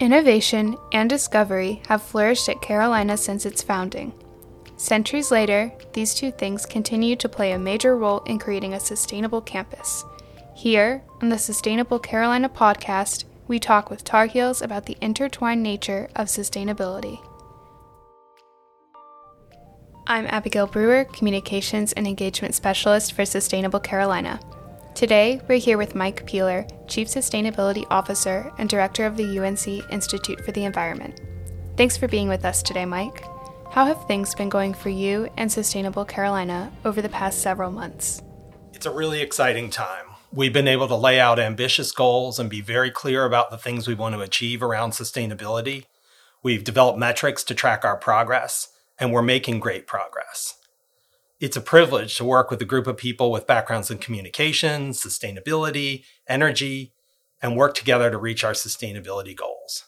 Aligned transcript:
Innovation 0.00 0.76
and 0.92 1.10
discovery 1.10 1.82
have 1.88 2.00
flourished 2.00 2.48
at 2.48 2.62
Carolina 2.62 3.16
since 3.16 3.44
its 3.44 3.62
founding. 3.62 4.12
Centuries 4.76 5.32
later, 5.32 5.72
these 5.92 6.14
two 6.14 6.30
things 6.30 6.64
continue 6.64 7.16
to 7.16 7.28
play 7.28 7.50
a 7.50 7.58
major 7.58 7.96
role 7.96 8.20
in 8.20 8.38
creating 8.38 8.74
a 8.74 8.80
sustainable 8.80 9.40
campus. 9.40 10.04
Here, 10.54 11.02
on 11.20 11.30
the 11.30 11.38
Sustainable 11.38 11.98
Carolina 11.98 12.48
podcast, 12.48 13.24
we 13.48 13.58
talk 13.58 13.90
with 13.90 14.04
Tar 14.04 14.26
Heels 14.26 14.62
about 14.62 14.86
the 14.86 14.96
intertwined 15.00 15.64
nature 15.64 16.08
of 16.14 16.28
sustainability. 16.28 17.18
I'm 20.06 20.26
Abigail 20.26 20.68
Brewer, 20.68 21.06
Communications 21.06 21.92
and 21.94 22.06
Engagement 22.06 22.54
Specialist 22.54 23.14
for 23.14 23.24
Sustainable 23.24 23.80
Carolina. 23.80 24.38
Today, 24.98 25.40
we're 25.48 25.60
here 25.60 25.78
with 25.78 25.94
Mike 25.94 26.26
Piehler, 26.26 26.68
Chief 26.88 27.06
Sustainability 27.06 27.86
Officer 27.88 28.52
and 28.58 28.68
Director 28.68 29.06
of 29.06 29.16
the 29.16 29.38
UNC 29.38 29.88
Institute 29.92 30.44
for 30.44 30.50
the 30.50 30.64
Environment. 30.64 31.20
Thanks 31.76 31.96
for 31.96 32.08
being 32.08 32.28
with 32.28 32.44
us 32.44 32.64
today, 32.64 32.84
Mike. 32.84 33.22
How 33.70 33.86
have 33.86 34.08
things 34.08 34.34
been 34.34 34.48
going 34.48 34.74
for 34.74 34.88
you 34.88 35.28
and 35.36 35.52
Sustainable 35.52 36.04
Carolina 36.04 36.72
over 36.84 37.00
the 37.00 37.08
past 37.08 37.42
several 37.42 37.70
months? 37.70 38.20
It's 38.72 38.86
a 38.86 38.90
really 38.90 39.20
exciting 39.20 39.70
time. 39.70 40.06
We've 40.32 40.52
been 40.52 40.66
able 40.66 40.88
to 40.88 40.96
lay 40.96 41.20
out 41.20 41.38
ambitious 41.38 41.92
goals 41.92 42.40
and 42.40 42.50
be 42.50 42.60
very 42.60 42.90
clear 42.90 43.24
about 43.24 43.52
the 43.52 43.56
things 43.56 43.86
we 43.86 43.94
want 43.94 44.16
to 44.16 44.20
achieve 44.20 44.64
around 44.64 44.94
sustainability. 44.94 45.84
We've 46.42 46.64
developed 46.64 46.98
metrics 46.98 47.44
to 47.44 47.54
track 47.54 47.84
our 47.84 47.96
progress, 47.96 48.70
and 48.98 49.12
we're 49.12 49.22
making 49.22 49.60
great 49.60 49.86
progress 49.86 50.58
it's 51.40 51.56
a 51.56 51.60
privilege 51.60 52.16
to 52.16 52.24
work 52.24 52.50
with 52.50 52.60
a 52.60 52.64
group 52.64 52.86
of 52.86 52.96
people 52.96 53.30
with 53.30 53.46
backgrounds 53.46 53.90
in 53.90 53.98
communications, 53.98 55.00
sustainability, 55.00 56.04
energy, 56.28 56.92
and 57.40 57.56
work 57.56 57.74
together 57.74 58.10
to 58.10 58.18
reach 58.18 58.42
our 58.42 58.52
sustainability 58.52 59.36
goals. 59.36 59.84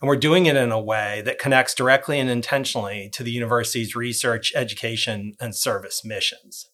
And 0.00 0.08
we're 0.08 0.16
doing 0.16 0.46
it 0.46 0.56
in 0.56 0.72
a 0.72 0.80
way 0.80 1.22
that 1.26 1.38
connects 1.38 1.74
directly 1.74 2.18
and 2.18 2.30
intentionally 2.30 3.08
to 3.12 3.22
the 3.22 3.30
university's 3.30 3.94
research, 3.94 4.52
education, 4.56 5.34
and 5.38 5.54
service 5.54 6.04
missions. 6.04 6.66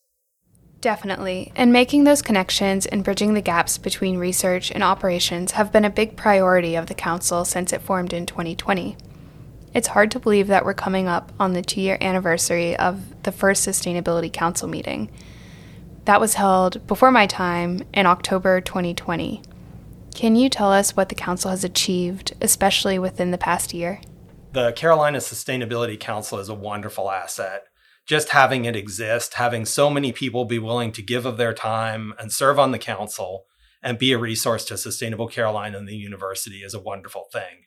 Definitely. 0.81 1.53
And 1.57 1.73
making 1.73 2.05
those 2.05 2.23
connections 2.23 2.87
and 2.87 3.03
bridging 3.03 3.35
the 3.35 3.43
gaps 3.43 3.79
between 3.79 4.19
research 4.19 4.71
and 4.71 4.85
operations 4.85 5.53
have 5.53 5.73
been 5.73 5.85
a 5.85 5.91
big 5.91 6.17
priority 6.17 6.77
of 6.77 6.87
the 6.87 6.95
Council 6.95 7.45
since 7.45 7.73
it 7.73 7.83
formed 7.83 8.13
in 8.13 8.27
2020. 8.27 8.97
It's 9.77 9.89
hard 9.89 10.11
to 10.13 10.19
believe 10.19 10.47
that 10.47 10.65
we're 10.65 10.73
coming 10.73 11.07
up 11.07 11.33
on 11.39 11.53
the 11.53 11.61
two 11.61 11.83
year 11.83 11.99
anniversary 12.01 12.75
of 12.79 13.23
the 13.25 13.31
first 13.31 13.69
Sustainability 13.69 14.33
Council 14.33 14.67
meeting. 14.67 15.11
That 16.07 16.19
was 16.19 16.33
held 16.33 16.87
before 16.87 17.11
my 17.11 17.27
time 17.27 17.83
in 17.93 18.07
October 18.07 18.63
2020. 18.63 19.43
Can 20.15 20.35
you 20.35 20.49
tell 20.49 20.73
us 20.73 20.97
what 20.97 21.11
the 21.11 21.15
Council 21.15 21.51
has 21.51 21.63
achieved, 21.63 22.33
especially 22.41 22.99
within 22.99 23.33
the 23.33 23.37
past 23.37 23.75
year? 23.75 24.01
The 24.53 24.73
Carolina 24.73 25.19
Sustainability 25.19 26.01
Council 26.01 26.39
is 26.39 26.49
a 26.49 26.55
wonderful 26.55 27.11
asset. 27.11 27.65
Just 28.07 28.31
having 28.31 28.65
it 28.65 28.77
exist, 28.77 29.35
having 29.35 29.67
so 29.67 29.91
many 29.91 30.11
people 30.11 30.47
be 30.47 30.59
willing 30.59 30.91
to 30.93 31.03
give 31.03 31.27
of 31.27 31.37
their 31.37 31.53
time 31.53 32.15
and 32.19 32.33
serve 32.33 32.59
on 32.59 32.71
the 32.71 32.79
council 32.79 33.45
and 33.83 33.99
be 33.99 34.13
a 34.13 34.19
resource 34.19 34.65
to 34.65 34.79
Sustainable 34.79 35.29
Carolina 35.29 35.77
and 35.77 35.87
the 35.87 35.97
university 35.97 36.63
is 36.63 36.73
a 36.73 36.81
wonderful 36.81 37.27
thing 37.31 37.67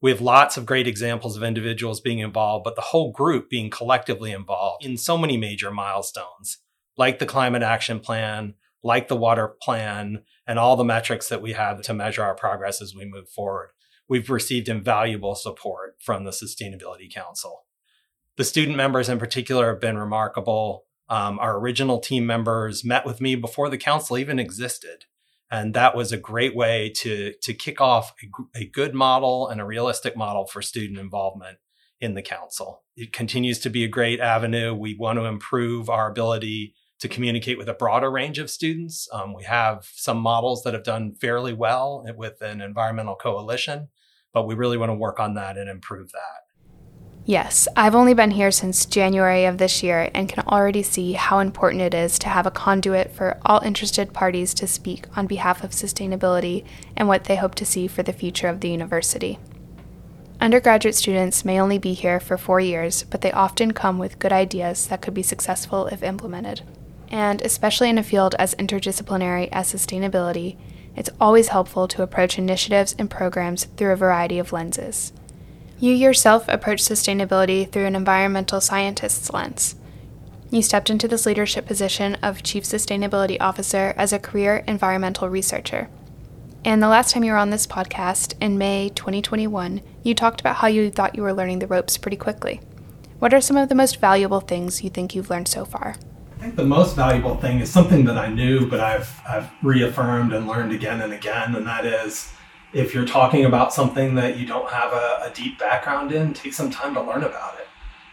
we 0.00 0.10
have 0.10 0.20
lots 0.20 0.56
of 0.56 0.66
great 0.66 0.86
examples 0.86 1.36
of 1.36 1.42
individuals 1.42 2.00
being 2.00 2.20
involved, 2.20 2.64
but 2.64 2.76
the 2.76 2.82
whole 2.82 3.10
group 3.10 3.50
being 3.50 3.68
collectively 3.68 4.30
involved 4.30 4.84
in 4.84 4.96
so 4.96 5.18
many 5.18 5.36
major 5.36 5.70
milestones, 5.70 6.58
like 6.96 7.18
the 7.18 7.26
climate 7.26 7.62
action 7.62 7.98
plan, 7.98 8.54
like 8.82 9.08
the 9.08 9.16
water 9.16 9.48
plan, 9.60 10.22
and 10.46 10.58
all 10.58 10.76
the 10.76 10.84
metrics 10.84 11.28
that 11.28 11.42
we 11.42 11.52
have 11.52 11.82
to 11.82 11.94
measure 11.94 12.22
our 12.22 12.34
progress 12.34 12.80
as 12.80 12.94
we 12.94 13.04
move 13.04 13.28
forward. 13.28 13.70
We've 14.08 14.30
received 14.30 14.68
invaluable 14.68 15.34
support 15.34 15.96
from 16.00 16.24
the 16.24 16.30
Sustainability 16.30 17.12
Council. 17.12 17.64
The 18.36 18.44
student 18.44 18.76
members 18.76 19.08
in 19.08 19.18
particular 19.18 19.72
have 19.72 19.80
been 19.80 19.98
remarkable. 19.98 20.84
Um, 21.08 21.40
our 21.40 21.58
original 21.58 21.98
team 21.98 22.24
members 22.24 22.84
met 22.84 23.04
with 23.04 23.20
me 23.20 23.34
before 23.34 23.68
the 23.68 23.76
council 23.76 24.16
even 24.16 24.38
existed 24.38 25.06
and 25.50 25.74
that 25.74 25.96
was 25.96 26.12
a 26.12 26.18
great 26.18 26.54
way 26.54 26.90
to 26.96 27.32
to 27.42 27.54
kick 27.54 27.80
off 27.80 28.12
a, 28.22 28.60
a, 28.60 28.64
good 28.66 28.94
model 28.94 29.48
and 29.48 29.60
a 29.60 29.64
realistic 29.64 30.16
model 30.16 30.46
for 30.46 30.60
student 30.60 30.98
involvement 30.98 31.58
in 32.00 32.14
the 32.14 32.22
council. 32.22 32.84
It 32.96 33.12
continues 33.12 33.58
to 33.60 33.70
be 33.70 33.84
a 33.84 33.88
great 33.88 34.20
avenue. 34.20 34.74
We 34.74 34.94
want 34.94 35.18
to 35.18 35.24
improve 35.24 35.88
our 35.88 36.10
ability 36.10 36.74
to 37.00 37.08
communicate 37.08 37.58
with 37.58 37.68
a 37.68 37.74
broader 37.74 38.10
range 38.10 38.38
of 38.38 38.50
students. 38.50 39.08
Um, 39.12 39.34
we 39.34 39.44
have 39.44 39.88
some 39.94 40.18
models 40.18 40.62
that 40.62 40.74
have 40.74 40.82
done 40.84 41.14
fairly 41.14 41.52
well 41.52 42.04
with 42.16 42.40
an 42.40 42.60
environmental 42.60 43.14
coalition, 43.14 43.88
but 44.32 44.46
we 44.46 44.54
really 44.54 44.76
want 44.76 44.90
to 44.90 44.94
work 44.94 45.20
on 45.20 45.34
that 45.34 45.56
and 45.56 45.68
improve 45.68 46.10
that. 46.12 46.47
Yes, 47.28 47.68
I've 47.76 47.94
only 47.94 48.14
been 48.14 48.30
here 48.30 48.50
since 48.50 48.86
January 48.86 49.44
of 49.44 49.58
this 49.58 49.82
year 49.82 50.08
and 50.14 50.30
can 50.30 50.46
already 50.46 50.82
see 50.82 51.12
how 51.12 51.40
important 51.40 51.82
it 51.82 51.92
is 51.92 52.18
to 52.20 52.28
have 52.30 52.46
a 52.46 52.50
conduit 52.50 53.12
for 53.12 53.36
all 53.44 53.60
interested 53.60 54.14
parties 54.14 54.54
to 54.54 54.66
speak 54.66 55.04
on 55.14 55.26
behalf 55.26 55.62
of 55.62 55.72
sustainability 55.72 56.64
and 56.96 57.06
what 57.06 57.24
they 57.24 57.36
hope 57.36 57.54
to 57.56 57.66
see 57.66 57.86
for 57.86 58.02
the 58.02 58.14
future 58.14 58.48
of 58.48 58.60
the 58.60 58.70
university. 58.70 59.38
Undergraduate 60.40 60.94
students 60.94 61.44
may 61.44 61.60
only 61.60 61.76
be 61.76 61.92
here 61.92 62.18
for 62.18 62.38
four 62.38 62.60
years, 62.60 63.02
but 63.02 63.20
they 63.20 63.32
often 63.32 63.72
come 63.72 63.98
with 63.98 64.18
good 64.18 64.32
ideas 64.32 64.86
that 64.86 65.02
could 65.02 65.12
be 65.12 65.22
successful 65.22 65.86
if 65.88 66.02
implemented. 66.02 66.62
And 67.10 67.42
especially 67.42 67.90
in 67.90 67.98
a 67.98 68.02
field 68.02 68.36
as 68.38 68.54
interdisciplinary 68.54 69.50
as 69.52 69.70
sustainability, 69.70 70.56
it's 70.96 71.10
always 71.20 71.48
helpful 71.48 71.88
to 71.88 72.02
approach 72.02 72.38
initiatives 72.38 72.96
and 72.98 73.10
programs 73.10 73.64
through 73.76 73.92
a 73.92 73.96
variety 73.96 74.38
of 74.38 74.50
lenses. 74.50 75.12
You 75.80 75.94
yourself 75.94 76.48
approach 76.48 76.80
sustainability 76.80 77.70
through 77.70 77.86
an 77.86 77.94
environmental 77.94 78.60
scientist's 78.60 79.32
lens. 79.32 79.76
You 80.50 80.60
stepped 80.60 80.90
into 80.90 81.06
this 81.06 81.24
leadership 81.24 81.66
position 81.66 82.16
of 82.16 82.42
Chief 82.42 82.64
Sustainability 82.64 83.36
Officer 83.38 83.94
as 83.96 84.12
a 84.12 84.18
career 84.18 84.64
environmental 84.66 85.28
researcher. 85.28 85.88
And 86.64 86.82
the 86.82 86.88
last 86.88 87.12
time 87.12 87.22
you 87.22 87.30
were 87.30 87.38
on 87.38 87.50
this 87.50 87.64
podcast, 87.64 88.34
in 88.40 88.58
May 88.58 88.88
2021, 88.88 89.80
you 90.02 90.16
talked 90.16 90.40
about 90.40 90.56
how 90.56 90.66
you 90.66 90.90
thought 90.90 91.14
you 91.14 91.22
were 91.22 91.32
learning 91.32 91.60
the 91.60 91.68
ropes 91.68 91.96
pretty 91.96 92.16
quickly. 92.16 92.60
What 93.20 93.32
are 93.32 93.40
some 93.40 93.56
of 93.56 93.68
the 93.68 93.76
most 93.76 94.00
valuable 94.00 94.40
things 94.40 94.82
you 94.82 94.90
think 94.90 95.14
you've 95.14 95.30
learned 95.30 95.46
so 95.46 95.64
far? 95.64 95.94
I 96.38 96.40
think 96.40 96.56
the 96.56 96.64
most 96.64 96.96
valuable 96.96 97.36
thing 97.36 97.60
is 97.60 97.70
something 97.70 98.04
that 98.06 98.18
I 98.18 98.26
knew, 98.26 98.68
but 98.68 98.80
I've, 98.80 99.20
I've 99.28 99.48
reaffirmed 99.62 100.32
and 100.32 100.48
learned 100.48 100.72
again 100.72 101.02
and 101.02 101.12
again, 101.12 101.54
and 101.54 101.64
that 101.68 101.86
is 101.86 102.32
if 102.72 102.94
you're 102.94 103.06
talking 103.06 103.44
about 103.44 103.72
something 103.72 104.14
that 104.16 104.36
you 104.36 104.46
don't 104.46 104.70
have 104.70 104.92
a, 104.92 105.22
a, 105.24 105.32
deep 105.34 105.58
background 105.58 106.12
in, 106.12 106.34
take 106.34 106.52
some 106.52 106.70
time 106.70 106.94
to 106.94 107.02
learn 107.02 107.24
about 107.24 107.58
it. 107.58 107.66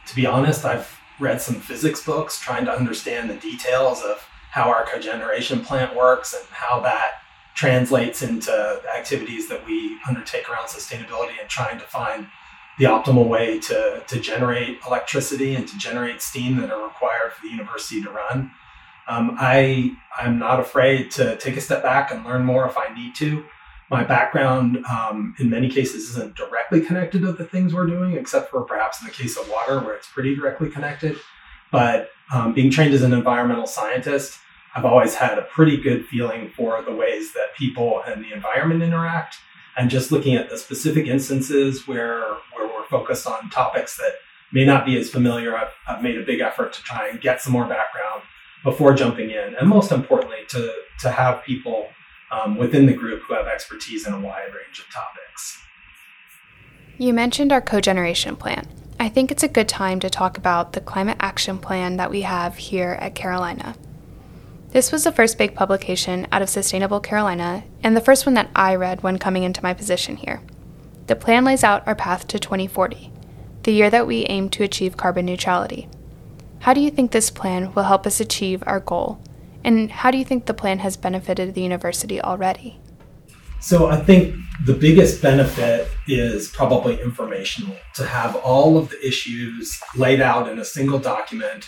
To 0.08 0.16
be 0.16 0.26
honest, 0.26 0.64
I've 0.64 1.00
read 1.20 1.42
some 1.42 1.56
physics 1.56 2.04
books 2.04 2.40
trying 2.40 2.66
to 2.66 2.72
understand 2.72 3.30
the 3.30 3.36
details 3.36 4.02
of 4.02 4.26
how 4.52 4.70
our 4.70 4.86
cogeneration 4.86 5.64
plant 5.64 5.96
works 5.96 6.34
and 6.34 6.46
how 6.50 6.80
that 6.82 7.16
translates 7.56 8.22
into 8.22 8.82
activities 8.96 9.48
that 9.50 9.66
we 9.66 9.98
undertake 10.08 10.50
around 10.50 10.68
sustainability 10.68 11.34
and 11.40 11.50
trying 11.50 11.78
to 11.78 11.86
find 11.86 12.28
the 12.78 12.86
optimal 12.86 13.28
way 13.28 13.60
to, 13.60 14.04
to 14.08 14.20
generate 14.20 14.80
electricity 14.86 15.56
and 15.56 15.68
to 15.68 15.78
generate 15.78 16.22
steam 16.22 16.58
that 16.58 16.70
are 16.70 16.84
required 16.84 17.32
for 17.34 17.42
the 17.44 17.50
university 17.50 18.02
to 18.02 18.10
run. 18.10 18.52
Um, 19.08 19.36
I, 19.40 19.92
I'm 20.18 20.40
not 20.40 20.60
afraid 20.60 21.12
to 21.12 21.38
take 21.38 21.56
a 21.56 21.62
step 21.62 21.84
back 21.84 22.12
and 22.12 22.26
learn 22.26 22.44
more 22.44 22.68
if 22.68 22.78
I 22.78 22.94
need 22.94 23.16
to 23.16 23.46
my 23.90 24.04
background 24.04 24.84
um, 24.86 25.36
in 25.40 25.50
many 25.50 25.70
cases 25.70 26.10
isn't 26.10 26.36
directly 26.36 26.82
connected 26.82 27.22
to 27.22 27.32
the 27.32 27.46
things 27.46 27.74
we're 27.74 27.86
doing, 27.86 28.14
except 28.14 28.50
for 28.50 28.62
perhaps 28.62 29.02
in 29.02 29.08
the 29.08 29.14
case 29.14 29.38
of 29.38 29.48
water, 29.50 29.80
where 29.80 29.94
it's 29.94 30.08
pretty 30.08 30.36
directly 30.36 30.70
connected. 30.70 31.18
But 31.72 32.10
um, 32.34 32.54
being 32.54 32.72
trained 32.72 32.94
as 32.94 33.04
an 33.04 33.14
environmental 33.14 33.68
scientist, 33.68 34.40
I've 34.76 34.86
always 34.86 35.16
had 35.16 35.38
a 35.38 35.44
pretty 35.44 35.78
good 35.78 36.06
feeling 36.06 36.50
for 36.50 36.82
the 36.82 36.94
ways 36.94 37.34
that 37.34 37.56
people 37.58 38.02
and 38.08 38.24
the 38.24 38.34
environment 38.34 38.82
interact. 38.82 39.38
And 39.78 39.90
just 39.90 40.12
looking 40.12 40.36
at 40.36 40.50
the 40.50 40.58
specific 40.58 41.06
instances 41.06 41.88
where, 41.88 42.22
where 42.54 42.68
we're 42.68 42.88
focused 42.90 43.28
on 43.28 43.50
topics 43.50 43.98
that 43.98 44.14
may 44.52 44.66
not 44.66 44.86
be 44.86 44.98
as 44.98 45.10
familiar, 45.10 45.56
I've, 45.56 45.74
I've 45.88 46.02
made 46.02 46.18
a 46.18 46.24
big 46.24 46.40
effort 46.40 46.74
to 46.74 46.82
try 46.82 47.10
and 47.10 47.22
get 47.22 47.42
some 47.42 47.54
more 47.54 47.68
background 47.68 48.24
before 48.64 48.94
jumping 48.94 49.30
in. 49.30 49.56
And 49.60 49.70
most 49.70 49.92
importantly, 49.92 50.40
to, 50.50 50.74
to 51.02 51.12
have 51.12 51.44
people 51.44 51.88
um, 52.32 52.58
within 52.58 52.86
the 52.86 52.94
group 52.94 53.24
who 53.24 53.34
have 53.34 53.48
expertise 53.48 54.08
in 54.08 54.14
a 54.14 54.20
wide 54.20 54.54
range 54.54 54.80
of 54.80 54.86
topics. 54.94 55.60
You 56.98 57.14
mentioned 57.14 57.52
our 57.52 57.62
cogeneration 57.62 58.38
plan. 58.38 58.68
I 59.00 59.10
think 59.10 59.30
it's 59.30 59.44
a 59.44 59.50
good 59.50 59.68
time 59.68 60.00
to 60.00 60.10
talk 60.10 60.38
about 60.38 60.74
the 60.74 60.82
climate 60.82 61.18
action 61.20 61.58
plan 61.58 61.98
that 61.98 62.10
we 62.10 62.22
have 62.22 62.56
here 62.56 62.98
at 63.02 63.16
Carolina. 63.16 63.76
This 64.70 64.92
was 64.92 65.04
the 65.04 65.12
first 65.12 65.38
big 65.38 65.56
publication 65.56 66.28
out 66.32 66.42
of 66.42 66.50
Sustainable 66.50 67.00
Carolina 67.00 67.64
and 67.84 67.96
the 67.96 68.02
first 68.02 68.26
one 68.26 68.36
that 68.36 68.50
I 68.56 68.76
read 68.76 69.04
when 69.04 69.20
coming 69.20 69.44
into 69.44 69.64
my 69.64 69.74
position 69.74 70.16
here. 70.16 70.42
The 71.08 71.16
plan 71.16 71.46
lays 71.46 71.64
out 71.64 71.88
our 71.88 71.96
path 71.96 72.28
to 72.30 72.40
2040, 72.40 73.12
the 73.64 73.72
year 73.72 73.90
that 73.90 74.08
we 74.08 74.26
aim 74.26 74.50
to 74.50 74.64
achieve 74.64 74.98
carbon 74.98 75.26
neutrality. 75.26 75.88
How 76.60 76.74
do 76.74 76.82
you 76.82 76.90
think 76.90 77.12
this 77.12 77.30
plan 77.30 77.74
will 77.74 77.84
help 77.84 78.08
us 78.08 78.20
achieve 78.20 78.64
our 78.66 78.80
goal 78.80 79.22
and 79.66 79.92
how 79.92 80.12
do 80.12 80.18
you 80.20 80.24
think 80.24 80.46
the 80.46 80.54
plan 80.54 80.78
has 80.80 80.96
benefited 80.96 81.56
the 81.56 81.62
university 81.62 82.22
already? 82.22 82.80
So 83.60 83.88
I 83.88 83.98
think 83.98 84.36
the 84.64 84.76
biggest 84.76 85.24
benefit 85.24 85.90
is 86.08 86.50
probably 86.50 87.02
informational 87.02 87.76
to 87.96 88.06
have 88.06 88.36
all 88.36 88.78
of 88.78 88.90
the 88.90 89.06
issues 89.06 89.76
laid 89.96 90.22
out 90.22 90.48
in 90.48 90.60
a 90.60 90.66
single 90.66 91.00
document 91.00 91.68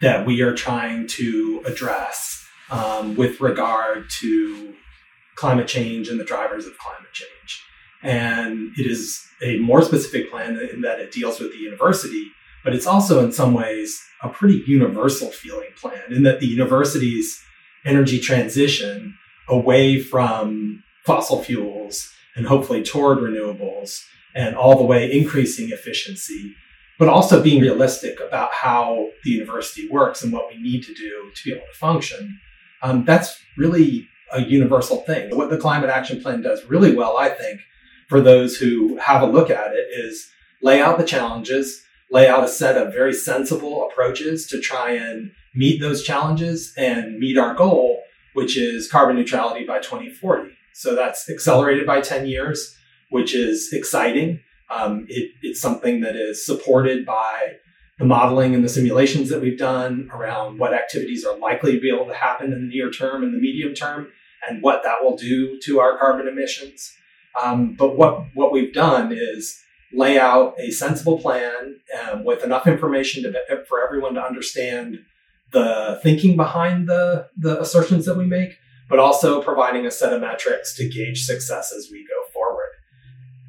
that 0.00 0.24
we 0.24 0.40
are 0.40 0.54
trying 0.54 1.08
to 1.08 1.62
address 1.66 2.46
um, 2.70 3.16
with 3.16 3.40
regard 3.40 4.08
to 4.20 4.72
climate 5.34 5.66
change 5.66 6.08
and 6.08 6.20
the 6.20 6.24
drivers 6.24 6.64
of 6.66 6.78
climate 6.78 7.12
change. 7.12 7.64
And 8.04 8.70
it 8.78 8.86
is 8.86 9.20
a 9.42 9.58
more 9.58 9.82
specific 9.82 10.30
plan 10.30 10.56
in 10.72 10.82
that 10.82 11.00
it 11.00 11.10
deals 11.10 11.40
with 11.40 11.50
the 11.50 11.58
university, 11.58 12.30
but 12.64 12.74
it's 12.74 12.86
also 12.86 13.24
in 13.24 13.32
some 13.32 13.54
ways 13.54 14.00
a 14.22 14.28
pretty 14.28 14.62
universal 14.66 15.30
feeling 15.30 15.70
plan 15.76 16.02
in 16.10 16.22
that 16.22 16.40
the 16.40 16.46
university's 16.46 17.42
energy 17.84 18.20
transition 18.20 19.16
away 19.48 20.00
from 20.00 20.82
fossil 21.04 21.42
fuels 21.42 22.12
and 22.36 22.46
hopefully 22.46 22.82
toward 22.82 23.18
renewables 23.18 24.00
and 24.34 24.56
all 24.56 24.78
the 24.78 24.84
way 24.84 25.12
increasing 25.12 25.70
efficiency, 25.70 26.54
but 26.98 27.08
also 27.08 27.42
being 27.42 27.60
realistic 27.60 28.18
about 28.20 28.50
how 28.52 29.08
the 29.24 29.30
university 29.30 29.88
works 29.88 30.22
and 30.22 30.32
what 30.32 30.48
we 30.48 30.60
need 30.62 30.82
to 30.82 30.94
do 30.94 31.30
to 31.34 31.44
be 31.44 31.52
able 31.52 31.66
to 31.66 31.78
function. 31.78 32.38
Um, 32.82 33.04
that's 33.04 33.38
really 33.58 34.08
a 34.32 34.42
universal 34.42 34.98
thing. 35.02 35.36
What 35.36 35.50
the 35.50 35.58
climate 35.58 35.90
action 35.90 36.22
plan 36.22 36.40
does 36.40 36.64
really 36.64 36.94
well, 36.94 37.18
I 37.18 37.28
think, 37.28 37.60
for 38.08 38.20
those 38.20 38.56
who 38.56 38.96
have 38.98 39.22
a 39.22 39.26
look 39.26 39.50
at 39.50 39.72
it 39.72 39.88
is 39.92 40.30
lay 40.62 40.80
out 40.80 40.98
the 40.98 41.04
challenges, 41.04 41.82
lay 42.12 42.28
out 42.28 42.44
a 42.44 42.48
set 42.48 42.76
of 42.76 42.92
very 42.92 43.12
sensible 43.12 43.88
approaches 43.90 44.46
to 44.46 44.60
try 44.60 44.90
and 44.90 45.32
meet 45.54 45.80
those 45.80 46.04
challenges 46.04 46.72
and 46.76 47.18
meet 47.18 47.38
our 47.38 47.54
goal, 47.54 48.02
which 48.34 48.56
is 48.56 48.90
carbon 48.90 49.16
neutrality 49.16 49.64
by 49.64 49.78
2040. 49.78 50.50
So 50.74 50.94
that's 50.94 51.28
accelerated 51.30 51.86
by 51.86 52.02
10 52.02 52.26
years, 52.26 52.76
which 53.10 53.34
is 53.34 53.72
exciting. 53.72 54.40
Um, 54.70 55.06
it, 55.08 55.30
it's 55.42 55.60
something 55.60 56.02
that 56.02 56.14
is 56.14 56.44
supported 56.44 57.06
by 57.06 57.54
the 57.98 58.04
modeling 58.04 58.54
and 58.54 58.64
the 58.64 58.68
simulations 58.68 59.30
that 59.30 59.40
we've 59.40 59.58
done 59.58 60.10
around 60.12 60.58
what 60.58 60.74
activities 60.74 61.24
are 61.24 61.38
likely 61.38 61.72
to 61.72 61.80
be 61.80 61.90
able 61.94 62.06
to 62.06 62.14
happen 62.14 62.52
in 62.52 62.68
the 62.68 62.74
near 62.74 62.90
term 62.90 63.22
and 63.22 63.34
the 63.34 63.38
medium 63.38 63.74
term 63.74 64.08
and 64.46 64.62
what 64.62 64.82
that 64.82 65.02
will 65.02 65.16
do 65.16 65.58
to 65.64 65.80
our 65.80 65.98
carbon 65.98 66.28
emissions. 66.28 66.92
Um, 67.42 67.74
but 67.74 67.96
what, 67.96 68.24
what 68.34 68.52
we've 68.52 68.74
done 68.74 69.12
is 69.12 69.61
lay 69.94 70.18
out 70.18 70.54
a 70.58 70.70
sensible 70.70 71.18
plan 71.18 71.76
um, 72.02 72.24
with 72.24 72.44
enough 72.44 72.66
information 72.66 73.22
to, 73.22 73.64
for 73.68 73.84
everyone 73.84 74.14
to 74.14 74.22
understand 74.22 74.98
the 75.52 76.00
thinking 76.02 76.36
behind 76.36 76.88
the, 76.88 77.28
the 77.36 77.60
assertions 77.60 78.06
that 78.06 78.16
we 78.16 78.24
make, 78.24 78.52
but 78.88 78.98
also 78.98 79.42
providing 79.42 79.86
a 79.86 79.90
set 79.90 80.12
of 80.12 80.20
metrics 80.20 80.74
to 80.76 80.88
gauge 80.88 81.24
success 81.24 81.72
as 81.76 81.88
we 81.90 82.06
go 82.08 82.30
forward. 82.32 82.70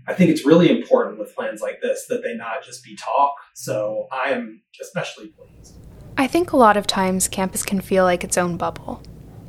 I 0.05 0.13
think 0.13 0.31
it's 0.31 0.45
really 0.45 0.69
important 0.69 1.17
with 1.17 1.33
plans 1.33 1.61
like 1.61 1.79
this 1.81 2.07
that 2.07 2.23
they 2.23 2.35
not 2.35 2.63
just 2.63 2.83
be 2.83 2.95
talk. 2.95 3.35
So 3.53 4.07
I 4.11 4.31
am 4.31 4.61
especially 4.81 5.27
pleased. 5.27 5.77
I 6.17 6.27
think 6.27 6.51
a 6.51 6.57
lot 6.57 6.77
of 6.77 6.85
times 6.85 7.27
campus 7.27 7.63
can 7.63 7.79
feel 7.81 8.03
like 8.03 8.23
its 8.23 8.37
own 8.37 8.57
bubble. 8.57 9.01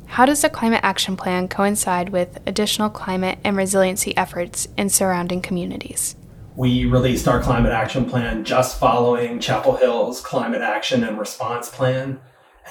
How 0.07 0.25
does 0.25 0.41
the 0.41 0.49
climate 0.49 0.79
action 0.81 1.17
plan 1.17 1.47
coincide 1.47 2.09
with 2.09 2.39
additional 2.47 2.89
climate 2.89 3.37
and 3.43 3.57
resiliency 3.57 4.15
efforts 4.15 4.67
in 4.77 4.89
surrounding 4.89 5.41
communities? 5.41 6.15
We 6.55 6.85
released 6.85 7.27
our 7.27 7.41
climate 7.41 7.73
action 7.73 8.05
plan 8.05 8.45
just 8.45 8.79
following 8.79 9.41
Chapel 9.41 9.75
Hill's 9.75 10.21
climate 10.21 10.61
action 10.61 11.03
and 11.03 11.19
response 11.19 11.67
plan. 11.67 12.21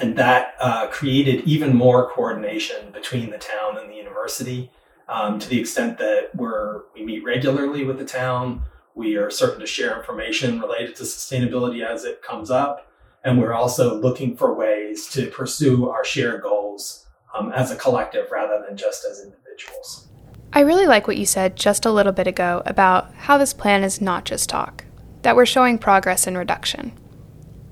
And 0.01 0.17
that 0.17 0.55
uh, 0.59 0.87
created 0.87 1.45
even 1.45 1.75
more 1.75 2.09
coordination 2.09 2.91
between 2.91 3.29
the 3.29 3.37
town 3.37 3.77
and 3.77 3.91
the 3.91 3.95
university 3.95 4.71
um, 5.07 5.37
to 5.37 5.47
the 5.47 5.59
extent 5.59 5.99
that 5.99 6.31
we're, 6.33 6.81
we 6.95 7.05
meet 7.05 7.23
regularly 7.23 7.85
with 7.85 7.99
the 7.99 8.05
town. 8.05 8.63
We 8.95 9.17
are 9.17 9.29
certain 9.29 9.59
to 9.59 9.67
share 9.67 9.95
information 9.95 10.59
related 10.59 10.95
to 10.95 11.03
sustainability 11.03 11.85
as 11.85 12.05
it 12.05 12.23
comes 12.23 12.49
up. 12.49 12.91
And 13.23 13.39
we're 13.39 13.53
also 13.53 14.01
looking 14.01 14.35
for 14.35 14.55
ways 14.55 15.07
to 15.09 15.27
pursue 15.27 15.89
our 15.89 16.03
shared 16.03 16.41
goals 16.41 17.05
um, 17.37 17.51
as 17.51 17.69
a 17.69 17.75
collective 17.75 18.31
rather 18.31 18.63
than 18.67 18.77
just 18.77 19.05
as 19.05 19.23
individuals. 19.23 20.07
I 20.55 20.61
really 20.61 20.87
like 20.87 21.05
what 21.05 21.17
you 21.17 21.25
said 21.25 21.57
just 21.57 21.85
a 21.85 21.91
little 21.91 22.13
bit 22.13 22.27
ago 22.27 22.63
about 22.65 23.13
how 23.15 23.37
this 23.37 23.53
plan 23.53 23.83
is 23.83 23.99
not 23.99 24.23
just 24.23 24.47
talk, 24.47 24.85
that 25.21 25.35
we're 25.35 25.45
showing 25.45 25.77
progress 25.77 26.27
in 26.27 26.37
reduction. 26.37 26.93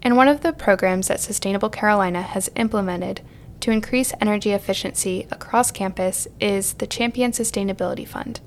And 0.01 0.17
one 0.17 0.27
of 0.27 0.41
the 0.41 0.51
programs 0.51 1.07
that 1.07 1.21
Sustainable 1.21 1.69
Carolina 1.69 2.21
has 2.21 2.51
implemented 2.57 3.21
to 3.61 3.71
increase 3.71 4.11
energy 4.19 4.51
efficiency 4.51 5.29
across 5.31 5.71
campus 5.71 6.27
is 6.41 6.73
the 6.73 6.85
Champion 6.85 7.31
Sustainability 7.31 8.05
Fund, 8.05 8.41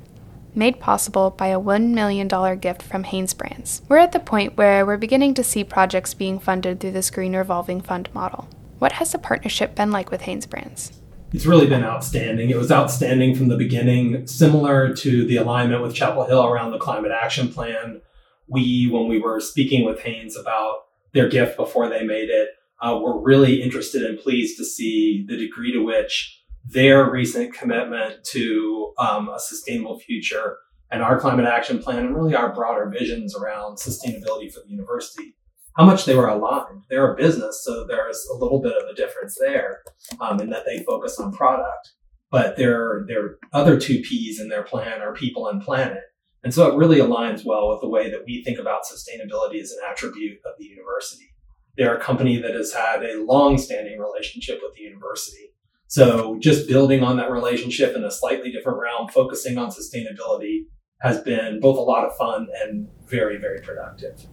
made 0.54 0.80
possible 0.80 1.30
by 1.30 1.46
a 1.46 1.58
$1 1.58 1.94
million 1.94 2.28
gift 2.58 2.82
from 2.82 3.04
Hanesbrands. 3.04 3.80
We're 3.88 3.96
at 3.96 4.12
the 4.12 4.20
point 4.20 4.58
where 4.58 4.84
we're 4.84 4.98
beginning 4.98 5.32
to 5.32 5.44
see 5.44 5.64
projects 5.64 6.12
being 6.12 6.38
funded 6.38 6.78
through 6.78 6.92
this 6.92 7.08
green 7.08 7.34
revolving 7.34 7.80
fund 7.80 8.10
model. 8.12 8.50
What 8.80 8.92
has 8.92 9.12
the 9.12 9.18
partnership 9.18 9.74
been 9.74 9.90
like 9.90 10.10
with 10.10 10.20
Hanesbrands? 10.20 10.92
It's 11.32 11.46
really 11.46 11.66
been 11.66 11.82
outstanding. 11.82 12.50
It 12.50 12.56
was 12.56 12.70
outstanding 12.70 13.34
from 13.34 13.48
the 13.48 13.56
beginning, 13.56 14.26
similar 14.26 14.94
to 14.94 15.24
the 15.24 15.36
alignment 15.36 15.82
with 15.82 15.94
Chapel 15.94 16.24
Hill 16.24 16.46
around 16.46 16.70
the 16.70 16.78
climate 16.78 17.10
action 17.10 17.48
plan. 17.48 18.00
We, 18.46 18.88
when 18.88 19.08
we 19.08 19.18
were 19.18 19.40
speaking 19.40 19.84
with 19.84 20.00
Hanes 20.00 20.36
about 20.36 20.84
their 21.12 21.28
gift 21.28 21.56
before 21.56 21.88
they 21.88 22.04
made 22.04 22.30
it, 22.30 22.50
uh, 22.80 23.00
we're 23.02 23.18
really 23.18 23.60
interested 23.60 24.04
and 24.04 24.18
pleased 24.18 24.56
to 24.58 24.64
see 24.64 25.24
the 25.26 25.36
degree 25.36 25.72
to 25.72 25.80
which 25.80 26.44
their 26.64 27.10
recent 27.10 27.52
commitment 27.52 28.22
to 28.24 28.92
um, 28.98 29.28
a 29.28 29.40
sustainable 29.40 29.98
future 29.98 30.58
and 30.90 31.02
our 31.02 31.18
climate 31.18 31.46
action 31.46 31.80
plan 31.80 31.98
and 31.98 32.14
really 32.14 32.34
our 32.34 32.54
broader 32.54 32.88
visions 32.88 33.34
around 33.34 33.76
sustainability 33.76 34.52
for 34.52 34.60
the 34.60 34.68
university 34.68 35.34
how 35.76 35.84
much 35.84 36.04
they 36.04 36.14
were 36.14 36.28
aligned 36.28 36.84
they're 36.90 37.12
a 37.12 37.16
business 37.16 37.62
so 37.64 37.84
there's 37.86 38.26
a 38.32 38.36
little 38.36 38.60
bit 38.60 38.72
of 38.72 38.88
a 38.88 38.94
difference 38.94 39.36
there 39.40 39.82
um, 40.20 40.40
in 40.40 40.50
that 40.50 40.64
they 40.66 40.82
focus 40.84 41.18
on 41.18 41.32
product 41.32 41.92
but 42.30 42.56
their 42.56 43.04
their 43.06 43.36
other 43.52 43.78
two 43.78 44.00
p's 44.00 44.40
in 44.40 44.48
their 44.48 44.62
plan 44.62 45.00
are 45.00 45.14
people 45.14 45.48
and 45.48 45.62
planet 45.62 46.02
and 46.44 46.54
so 46.54 46.70
it 46.70 46.76
really 46.76 46.98
aligns 46.98 47.44
well 47.44 47.68
with 47.70 47.80
the 47.80 47.88
way 47.88 48.10
that 48.10 48.24
we 48.26 48.42
think 48.44 48.58
about 48.58 48.82
sustainability 48.84 49.60
as 49.60 49.72
an 49.72 49.78
attribute 49.90 50.38
of 50.44 50.52
the 50.58 50.64
university 50.64 51.30
they're 51.76 51.96
a 51.96 52.00
company 52.00 52.40
that 52.40 52.54
has 52.54 52.72
had 52.72 53.02
a 53.04 53.22
long-standing 53.22 53.98
relationship 53.98 54.60
with 54.62 54.74
the 54.74 54.82
university. 54.82 55.52
So 55.88 56.38
just 56.40 56.68
building 56.68 57.02
on 57.02 57.16
that 57.18 57.30
relationship 57.30 57.94
in 57.94 58.02
a 58.02 58.10
slightly 58.10 58.50
different 58.50 58.78
realm, 58.80 59.08
focusing 59.08 59.58
on 59.58 59.70
sustainability 59.70 60.64
has 61.02 61.20
been 61.20 61.60
both 61.60 61.76
a 61.76 61.82
lot 61.82 62.04
of 62.04 62.16
fun 62.16 62.48
and 62.62 62.88
very, 63.06 63.38
very 63.38 63.60
productive. 63.60 64.26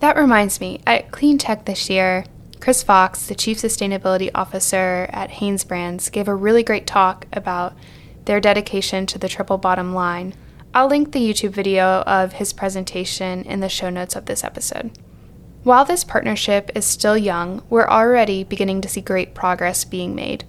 That 0.00 0.16
reminds 0.16 0.60
me, 0.60 0.80
at 0.86 1.10
Clean 1.10 1.38
Tech 1.38 1.64
this 1.64 1.88
year, 1.88 2.24
Chris 2.60 2.82
Fox, 2.82 3.26
the 3.26 3.34
Chief 3.34 3.58
Sustainability 3.58 4.30
Officer 4.34 5.06
at 5.10 5.30
Hanesbrands, 5.30 6.10
gave 6.10 6.28
a 6.28 6.34
really 6.34 6.62
great 6.62 6.86
talk 6.86 7.26
about 7.32 7.74
their 8.24 8.40
dedication 8.40 9.06
to 9.06 9.18
the 9.18 9.28
triple 9.28 9.58
bottom 9.58 9.94
line. 9.94 10.34
I'll 10.72 10.88
link 10.88 11.12
the 11.12 11.20
YouTube 11.20 11.50
video 11.50 12.00
of 12.02 12.34
his 12.34 12.52
presentation 12.52 13.44
in 13.44 13.60
the 13.60 13.68
show 13.68 13.90
notes 13.90 14.16
of 14.16 14.26
this 14.26 14.42
episode. 14.42 14.98
While 15.62 15.84
this 15.84 16.04
partnership 16.04 16.70
is 16.74 16.84
still 16.84 17.16
young, 17.16 17.62
we're 17.70 17.86
already 17.86 18.44
beginning 18.44 18.80
to 18.82 18.88
see 18.88 19.00
great 19.00 19.34
progress 19.34 19.84
being 19.84 20.14
made. 20.14 20.44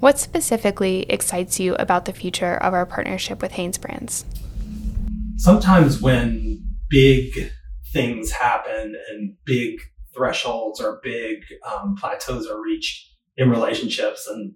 What 0.00 0.18
specifically 0.18 1.06
excites 1.08 1.58
you 1.58 1.74
about 1.76 2.04
the 2.04 2.12
future 2.12 2.54
of 2.54 2.74
our 2.74 2.86
partnership 2.86 3.42
with 3.42 3.52
Hanesbrands? 3.52 4.24
Sometimes 5.36 6.00
when 6.00 6.64
big 6.88 7.52
things 7.92 8.30
happen 8.30 8.94
and 9.10 9.34
big 9.44 9.80
thresholds 10.14 10.80
or 10.80 11.00
big 11.02 11.38
um, 11.70 11.94
plateaus 11.96 12.46
are 12.46 12.62
reached 12.62 13.08
in 13.36 13.50
relationships, 13.50 14.26
and 14.26 14.54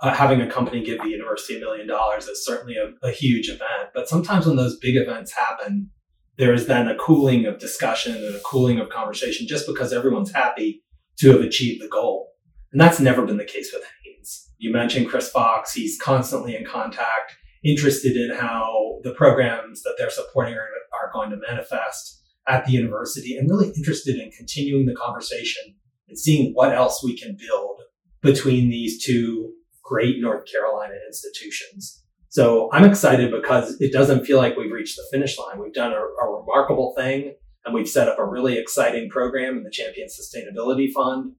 uh, 0.00 0.12
having 0.12 0.40
a 0.40 0.50
company 0.50 0.84
give 0.84 1.02
the 1.02 1.08
university 1.08 1.56
a 1.56 1.60
million 1.60 1.86
dollars 1.86 2.26
is 2.26 2.44
certainly 2.44 2.76
a, 2.76 3.06
a 3.06 3.10
huge 3.10 3.48
event. 3.48 3.90
But 3.94 4.08
sometimes 4.08 4.46
when 4.46 4.56
those 4.56 4.78
big 4.78 4.96
events 4.96 5.32
happen, 5.32 5.90
there 6.36 6.52
is 6.52 6.66
then 6.66 6.88
a 6.88 6.96
cooling 6.96 7.46
of 7.46 7.58
discussion 7.58 8.14
and 8.14 8.34
a 8.34 8.40
cooling 8.40 8.78
of 8.78 8.90
conversation 8.90 9.46
just 9.46 9.66
because 9.66 9.92
everyone's 9.92 10.32
happy 10.32 10.82
to 11.18 11.30
have 11.30 11.40
achieved 11.40 11.82
the 11.82 11.88
goal. 11.88 12.32
And 12.72 12.80
that's 12.80 13.00
never 13.00 13.24
been 13.24 13.38
the 13.38 13.44
case 13.44 13.70
with 13.72 13.84
Hanes. 14.04 14.50
You 14.58 14.70
mentioned 14.70 15.08
Chris 15.08 15.30
Fox. 15.30 15.72
He's 15.72 15.98
constantly 15.98 16.54
in 16.54 16.66
contact, 16.66 17.34
interested 17.64 18.16
in 18.16 18.36
how 18.36 18.98
the 19.02 19.12
programs 19.12 19.82
that 19.82 19.94
they're 19.96 20.10
supporting 20.10 20.54
are, 20.54 20.68
are 21.00 21.10
going 21.14 21.30
to 21.30 21.38
manifest 21.48 22.15
at 22.48 22.64
the 22.64 22.72
university 22.72 23.36
and 23.36 23.50
really 23.50 23.72
interested 23.76 24.16
in 24.16 24.30
continuing 24.30 24.86
the 24.86 24.94
conversation 24.94 25.74
and 26.08 26.18
seeing 26.18 26.52
what 26.52 26.72
else 26.72 27.02
we 27.02 27.16
can 27.16 27.36
build 27.36 27.80
between 28.22 28.70
these 28.70 29.04
two 29.04 29.52
great 29.82 30.20
North 30.20 30.44
Carolina 30.50 30.94
institutions. 31.06 32.02
So 32.28 32.68
I'm 32.72 32.84
excited 32.84 33.30
because 33.30 33.80
it 33.80 33.92
doesn't 33.92 34.26
feel 34.26 34.38
like 34.38 34.56
we've 34.56 34.72
reached 34.72 34.96
the 34.96 35.06
finish 35.10 35.38
line. 35.38 35.58
We've 35.60 35.72
done 35.72 35.92
a, 35.92 35.96
a 35.96 36.40
remarkable 36.40 36.92
thing 36.96 37.34
and 37.64 37.74
we've 37.74 37.88
set 37.88 38.08
up 38.08 38.18
a 38.18 38.24
really 38.24 38.58
exciting 38.58 39.08
program 39.08 39.56
in 39.56 39.64
the 39.64 39.70
Champion 39.70 40.08
Sustainability 40.08 40.92
Fund. 40.92 41.32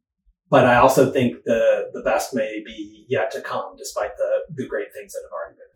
But 0.49 0.65
I 0.65 0.77
also 0.77 1.11
think 1.11 1.43
the, 1.43 1.89
the 1.93 2.01
best 2.01 2.33
may 2.33 2.61
be 2.65 3.05
yet 3.09 3.31
to 3.31 3.41
come, 3.41 3.75
despite 3.77 4.15
the, 4.17 4.53
the 4.55 4.67
great 4.67 4.93
things 4.93 5.13
that 5.13 5.21
have 5.25 5.31
already 5.31 5.55
been. 5.55 5.66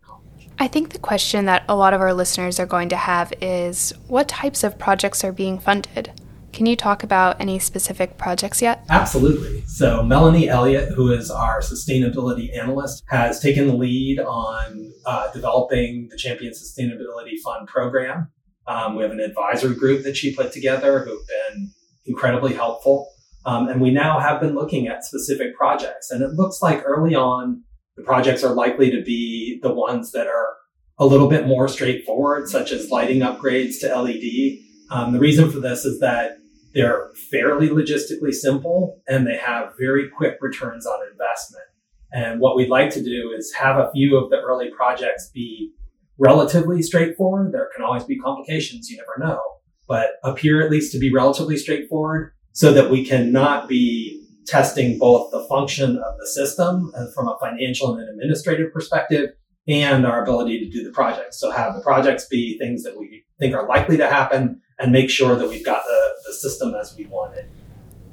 I 0.62 0.68
think 0.68 0.91
the 0.91 1.00
question 1.00 1.46
that 1.46 1.63
a 1.68 1.75
lot 1.75 1.96
of 1.96 2.01
our 2.01 2.13
listeners 2.13 2.60
are 2.60 2.68
going 2.68 2.89
to 2.89 2.96
have 2.96 3.34
is 3.41 3.96
what 4.08 4.27
types 4.27 4.63
of 4.63 4.77
projects 4.77 5.24
are 5.24 5.32
being 5.32 5.58
funded? 5.58 6.12
Can 6.53 6.68
you 6.68 6.75
talk 6.75 7.01
about 7.01 7.41
any 7.41 7.58
specific 7.58 8.20
projects 8.20 8.62
yet? 8.62 8.86
Absolutely. 8.88 9.63
So, 9.65 10.03
Melanie 10.03 10.50
Elliott, 10.50 10.94
who 10.94 11.12
is 11.12 11.32
our 11.32 11.62
sustainability 11.62 12.56
analyst, 12.56 13.03
has 13.10 13.39
taken 13.39 13.65
the 13.65 13.74
lead 13.74 14.20
on 14.20 14.94
uh, 15.08 15.32
developing 15.32 16.10
the 16.12 16.18
Champion 16.18 16.53
Sustainability 16.53 17.39
Fund 17.44 17.68
program. 17.68 18.30
Um, 18.68 18.96
we 18.96 19.01
have 19.01 19.12
an 19.12 19.20
advisory 19.20 19.74
group 19.74 20.03
that 20.03 20.15
she 20.15 20.36
put 20.36 20.51
together 20.51 21.00
who've 21.00 21.27
been 21.27 21.72
incredibly 22.06 22.53
helpful. 22.53 23.10
Um, 23.48 23.68
and 23.68 23.82
we 23.82 23.89
now 23.89 24.20
have 24.20 24.39
been 24.39 24.53
looking 24.53 24.88
at 24.88 25.06
specific 25.06 25.56
projects. 25.58 26.12
And 26.12 26.22
it 26.22 26.34
looks 26.34 26.62
like 26.62 26.84
early 26.86 27.15
on, 27.15 27.63
the 27.95 28.03
projects 28.03 28.43
are 28.43 28.53
likely 28.53 28.91
to 28.91 29.01
be 29.03 29.60
the 29.62 29.74
ones 29.74 30.12
that 30.12 30.27
are 30.27 30.55
a 30.98 31.05
little 31.05 31.27
bit 31.27 31.48
more 31.48 31.67
straightforward, 31.67 32.48
such 32.48 32.71
as 32.71 32.89
lighting 32.89 33.21
upgrades 33.21 33.79
to 33.81 33.88
LED. 33.88 34.60
Um, 34.91 35.13
the 35.13 35.19
reason 35.19 35.51
for 35.51 35.60
this 35.60 35.86
is 35.86 36.00
that 36.00 36.38
they're 36.74 37.10
fairly 37.29 37.69
logistically 37.69 38.33
simple 38.33 39.01
and 39.07 39.25
they 39.25 39.38
have 39.38 39.74
very 39.79 40.10
quick 40.10 40.38
returns 40.41 40.86
on 40.86 41.00
investment. 41.12 41.65
And 42.13 42.39
what 42.39 42.55
we'd 42.55 42.69
like 42.69 42.89
to 42.91 43.03
do 43.03 43.33
is 43.36 43.53
have 43.53 43.77
a 43.77 43.89
few 43.91 44.17
of 44.17 44.29
the 44.29 44.38
early 44.38 44.69
projects 44.69 45.29
be 45.33 45.71
relatively 46.17 46.81
straightforward. 46.81 47.51
There 47.51 47.69
can 47.75 47.83
always 47.83 48.03
be 48.03 48.19
complications, 48.19 48.89
you 48.89 48.98
never 48.98 49.17
know, 49.17 49.41
but 49.88 50.12
appear 50.24 50.62
at 50.62 50.71
least 50.71 50.91
to 50.93 51.00
be 51.00 51.12
relatively 51.12 51.57
straightforward 51.57 52.33
so 52.51 52.74
that 52.74 52.91
we 52.91 53.05
cannot 53.05 53.67
be 53.67 54.21
testing 54.48 54.98
both 54.98 55.31
the 55.31 55.43
function 55.45 55.98
of 55.98 56.17
the 56.19 56.27
system 56.27 56.91
and 56.95 57.13
from 57.13 57.27
a 57.27 57.38
financial 57.39 57.93
and 57.93 58.01
an 58.01 58.10
administrative 58.10 58.74
perspective 58.74 59.29
and 59.67 60.05
our 60.05 60.24
ability 60.24 60.60
to 60.60 60.69
do 60.69 60.83
the 60.83 60.91
projects. 60.91 61.39
So 61.39 61.51
have 61.51 61.75
the 61.75 61.81
projects 61.81 62.25
be 62.25 62.57
things 62.57 62.83
that 62.83 62.98
we 62.98 63.24
think 63.39 63.55
are 63.55 63.67
likely 63.67 63.98
to 63.98 64.07
happen 64.07 64.62
and 64.79 64.91
make 64.91 65.10
sure 65.10 65.36
that 65.36 65.48
we've 65.48 65.65
got 65.65 65.83
the, 65.86 66.10
the 66.25 66.33
system 66.33 66.74
as 66.74 66.95
we 66.98 67.05
want 67.05 67.36
it. 67.36 67.50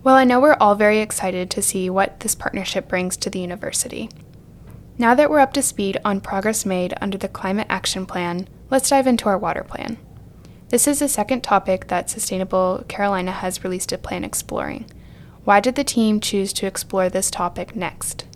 Well, 0.04 0.14
I 0.14 0.24
know 0.24 0.40
we're 0.40 0.56
all 0.60 0.74
very 0.74 1.00
excited 1.00 1.50
to 1.50 1.62
see 1.62 1.90
what 1.90 2.20
this 2.20 2.34
partnership 2.34 2.88
brings 2.88 3.16
to 3.18 3.30
the 3.30 3.40
university. 3.40 4.08
Now 4.96 5.14
that 5.14 5.30
we're 5.30 5.40
up 5.40 5.52
to 5.54 5.62
speed 5.62 5.98
on 6.04 6.20
progress 6.20 6.66
made 6.66 6.94
under 7.00 7.18
the 7.18 7.28
Climate 7.28 7.66
Action 7.70 8.04
Plan, 8.06 8.48
let's 8.70 8.90
dive 8.90 9.06
into 9.06 9.28
our 9.28 9.38
water 9.38 9.64
plan. 9.64 9.98
This 10.68 10.86
is 10.86 10.98
the 10.98 11.08
second 11.08 11.42
topic 11.42 11.88
that 11.88 12.10
Sustainable 12.10 12.84
Carolina 12.88 13.32
has 13.32 13.64
released 13.64 13.92
a 13.92 13.98
plan 13.98 14.22
exploring. 14.24 14.86
Why 15.48 15.60
did 15.60 15.76
the 15.76 15.82
team 15.82 16.20
choose 16.20 16.52
to 16.52 16.66
explore 16.66 17.08
this 17.08 17.30
topic 17.30 17.74
next? 17.74 18.26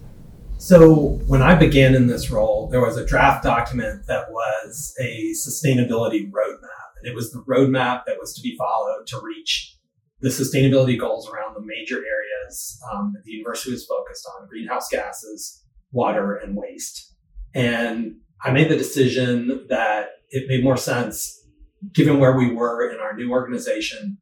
So, 0.57 1.21
when 1.27 1.43
I 1.43 1.55
began 1.55 1.95
in 1.95 2.07
this 2.07 2.31
role, 2.31 2.71
there 2.71 2.81
was 2.81 2.97
a 2.97 3.05
draft 3.05 3.45
document 3.45 4.07
that 4.07 4.31
was 4.31 4.95
a 4.99 5.33
sustainability 5.33 6.31
roadmap. 6.31 6.89
And 6.97 7.07
it 7.07 7.15
was 7.15 7.31
the 7.31 7.45
roadmap 7.47 8.07
that 8.07 8.17
was 8.19 8.33
to 8.37 8.41
be 8.41 8.57
followed 8.57 9.07
to 9.09 9.21
reach 9.23 9.77
the 10.21 10.31
sustainability 10.31 10.99
goals 10.99 11.29
around 11.29 11.55
the 11.55 11.61
major 11.61 11.97
areas 11.97 12.81
um, 12.91 13.13
that 13.15 13.25
the 13.25 13.33
university 13.33 13.73
was 13.73 13.85
focused 13.85 14.27
on 14.35 14.49
greenhouse 14.49 14.89
gases, 14.89 15.63
water, 15.91 16.37
and 16.37 16.57
waste. 16.57 17.15
And 17.55 18.21
I 18.43 18.53
made 18.53 18.71
the 18.71 18.77
decision 18.79 19.67
that 19.69 20.13
it 20.31 20.49
made 20.49 20.65
more 20.65 20.79
sense, 20.79 21.47
given 21.93 22.21
where 22.21 22.39
we 22.39 22.51
were 22.55 22.91
in 22.91 23.01
our 23.01 23.15
new 23.15 23.33
organization, 23.33 24.17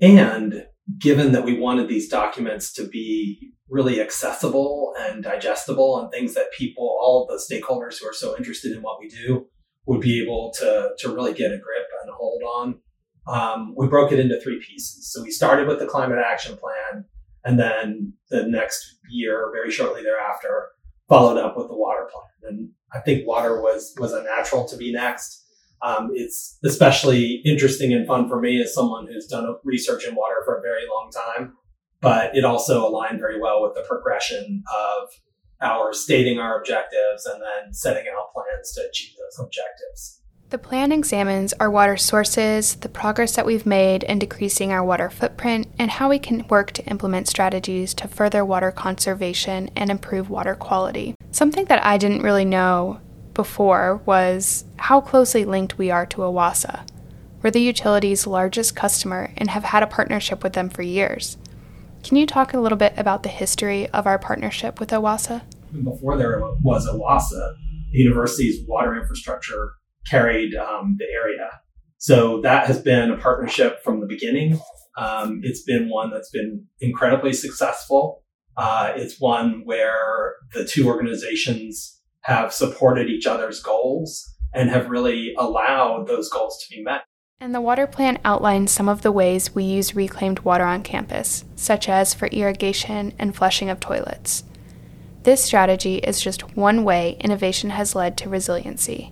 and 0.00 0.64
given 0.98 1.32
that 1.32 1.44
we 1.44 1.58
wanted 1.58 1.88
these 1.88 2.08
documents 2.08 2.72
to 2.74 2.86
be 2.86 3.52
really 3.68 4.00
accessible 4.00 4.94
and 4.98 5.22
digestible 5.24 5.98
and 5.98 6.10
things 6.10 6.34
that 6.34 6.52
people, 6.56 6.84
all 7.00 7.26
of 7.26 7.28
the 7.28 7.54
stakeholders 7.54 7.98
who 7.98 8.08
are 8.08 8.12
so 8.12 8.36
interested 8.36 8.72
in 8.72 8.82
what 8.82 9.00
we 9.00 9.08
do, 9.08 9.46
would 9.86 10.00
be 10.00 10.22
able 10.22 10.52
to, 10.58 10.90
to 10.98 11.14
really 11.14 11.32
get 11.32 11.52
a 11.52 11.58
grip 11.58 11.86
and 12.02 12.10
a 12.10 12.14
hold 12.14 12.42
on. 12.42 12.80
Um, 13.26 13.74
we 13.76 13.86
broke 13.86 14.12
it 14.12 14.20
into 14.20 14.40
three 14.40 14.60
pieces. 14.60 15.10
So 15.12 15.22
we 15.22 15.30
started 15.30 15.66
with 15.66 15.78
the 15.78 15.86
climate 15.86 16.18
action 16.18 16.56
plan, 16.56 17.04
and 17.44 17.58
then 17.58 18.14
the 18.30 18.44
next 18.46 18.98
year, 19.10 19.50
very 19.52 19.70
shortly 19.70 20.02
thereafter, 20.02 20.68
followed 21.08 21.38
up 21.38 21.56
with 21.56 21.68
the 21.68 21.76
water 21.76 22.08
plan. 22.10 22.52
And 22.52 22.70
I 22.92 23.00
think 23.00 23.26
water 23.26 23.60
was 23.60 23.94
was 23.98 24.12
a 24.12 24.22
natural 24.22 24.66
to 24.68 24.76
be 24.76 24.92
next. 24.92 25.43
Um, 25.84 26.10
it's 26.14 26.58
especially 26.64 27.42
interesting 27.44 27.92
and 27.92 28.06
fun 28.06 28.28
for 28.28 28.40
me 28.40 28.60
as 28.62 28.74
someone 28.74 29.06
who's 29.06 29.26
done 29.26 29.54
research 29.64 30.06
in 30.06 30.14
water 30.14 30.36
for 30.44 30.56
a 30.56 30.62
very 30.62 30.82
long 30.88 31.10
time. 31.10 31.52
But 32.00 32.36
it 32.36 32.44
also 32.44 32.86
aligned 32.86 33.20
very 33.20 33.40
well 33.40 33.62
with 33.62 33.74
the 33.74 33.84
progression 33.86 34.62
of 34.74 35.08
our 35.60 35.92
stating 35.92 36.38
our 36.38 36.58
objectives 36.58 37.26
and 37.26 37.40
then 37.40 37.72
setting 37.72 38.04
out 38.10 38.32
plans 38.32 38.72
to 38.72 38.86
achieve 38.88 39.14
those 39.18 39.44
objectives. 39.44 40.20
The 40.50 40.58
plan 40.58 40.92
examines 40.92 41.52
our 41.54 41.70
water 41.70 41.96
sources, 41.96 42.76
the 42.76 42.88
progress 42.88 43.34
that 43.34 43.46
we've 43.46 43.66
made 43.66 44.04
in 44.04 44.18
decreasing 44.18 44.72
our 44.72 44.84
water 44.84 45.10
footprint, 45.10 45.66
and 45.78 45.90
how 45.90 46.08
we 46.08 46.18
can 46.18 46.46
work 46.48 46.72
to 46.72 46.84
implement 46.84 47.28
strategies 47.28 47.92
to 47.94 48.08
further 48.08 48.44
water 48.44 48.70
conservation 48.70 49.70
and 49.74 49.90
improve 49.90 50.30
water 50.30 50.54
quality. 50.54 51.14
Something 51.32 51.64
that 51.66 51.84
I 51.84 51.98
didn't 51.98 52.22
really 52.22 52.44
know 52.44 53.00
before 53.34 54.00
was 54.06 54.64
how 54.76 55.00
closely 55.00 55.44
linked 55.44 55.78
we 55.78 55.90
are 55.90 56.06
to 56.06 56.18
OWASA. 56.18 56.88
We're 57.42 57.50
the 57.50 57.60
utility's 57.60 58.26
largest 58.26 58.74
customer 58.74 59.32
and 59.36 59.50
have 59.50 59.64
had 59.64 59.82
a 59.82 59.86
partnership 59.86 60.42
with 60.42 60.54
them 60.54 60.70
for 60.70 60.82
years. 60.82 61.36
Can 62.02 62.16
you 62.16 62.26
talk 62.26 62.54
a 62.54 62.60
little 62.60 62.78
bit 62.78 62.94
about 62.96 63.22
the 63.22 63.28
history 63.28 63.88
of 63.90 64.06
our 64.06 64.18
partnership 64.18 64.80
with 64.80 64.90
OWASA? 64.90 65.42
Before 65.82 66.16
there 66.16 66.40
was 66.62 66.86
OWASA, 66.86 67.54
the 67.92 67.98
university's 67.98 68.66
water 68.66 68.94
infrastructure 68.94 69.72
carried 70.08 70.54
um, 70.54 70.96
the 70.98 71.06
area. 71.06 71.50
So 71.98 72.40
that 72.42 72.66
has 72.66 72.80
been 72.80 73.10
a 73.10 73.16
partnership 73.16 73.82
from 73.82 74.00
the 74.00 74.06
beginning. 74.06 74.60
Um, 74.96 75.40
it's 75.42 75.62
been 75.62 75.88
one 75.88 76.10
that's 76.10 76.30
been 76.30 76.66
incredibly 76.80 77.32
successful. 77.32 78.22
Uh, 78.56 78.92
it's 78.94 79.20
one 79.20 79.62
where 79.64 80.34
the 80.52 80.64
two 80.64 80.86
organizations 80.86 81.93
have 82.24 82.52
supported 82.52 83.08
each 83.08 83.26
other's 83.26 83.60
goals 83.60 84.34
and 84.52 84.70
have 84.70 84.90
really 84.90 85.34
allowed 85.38 86.06
those 86.06 86.28
goals 86.28 86.62
to 86.62 86.74
be 86.74 86.82
met. 86.82 87.04
And 87.40 87.54
the 87.54 87.60
water 87.60 87.86
plan 87.86 88.18
outlines 88.24 88.70
some 88.70 88.88
of 88.88 89.02
the 89.02 89.12
ways 89.12 89.54
we 89.54 89.64
use 89.64 89.94
reclaimed 89.94 90.40
water 90.40 90.64
on 90.64 90.82
campus, 90.82 91.44
such 91.56 91.88
as 91.88 92.14
for 92.14 92.28
irrigation 92.28 93.12
and 93.18 93.36
flushing 93.36 93.68
of 93.68 93.80
toilets. 93.80 94.44
This 95.24 95.42
strategy 95.42 95.96
is 95.96 96.20
just 96.20 96.56
one 96.56 96.84
way 96.84 97.16
innovation 97.20 97.70
has 97.70 97.94
led 97.94 98.16
to 98.18 98.28
resiliency. 98.28 99.10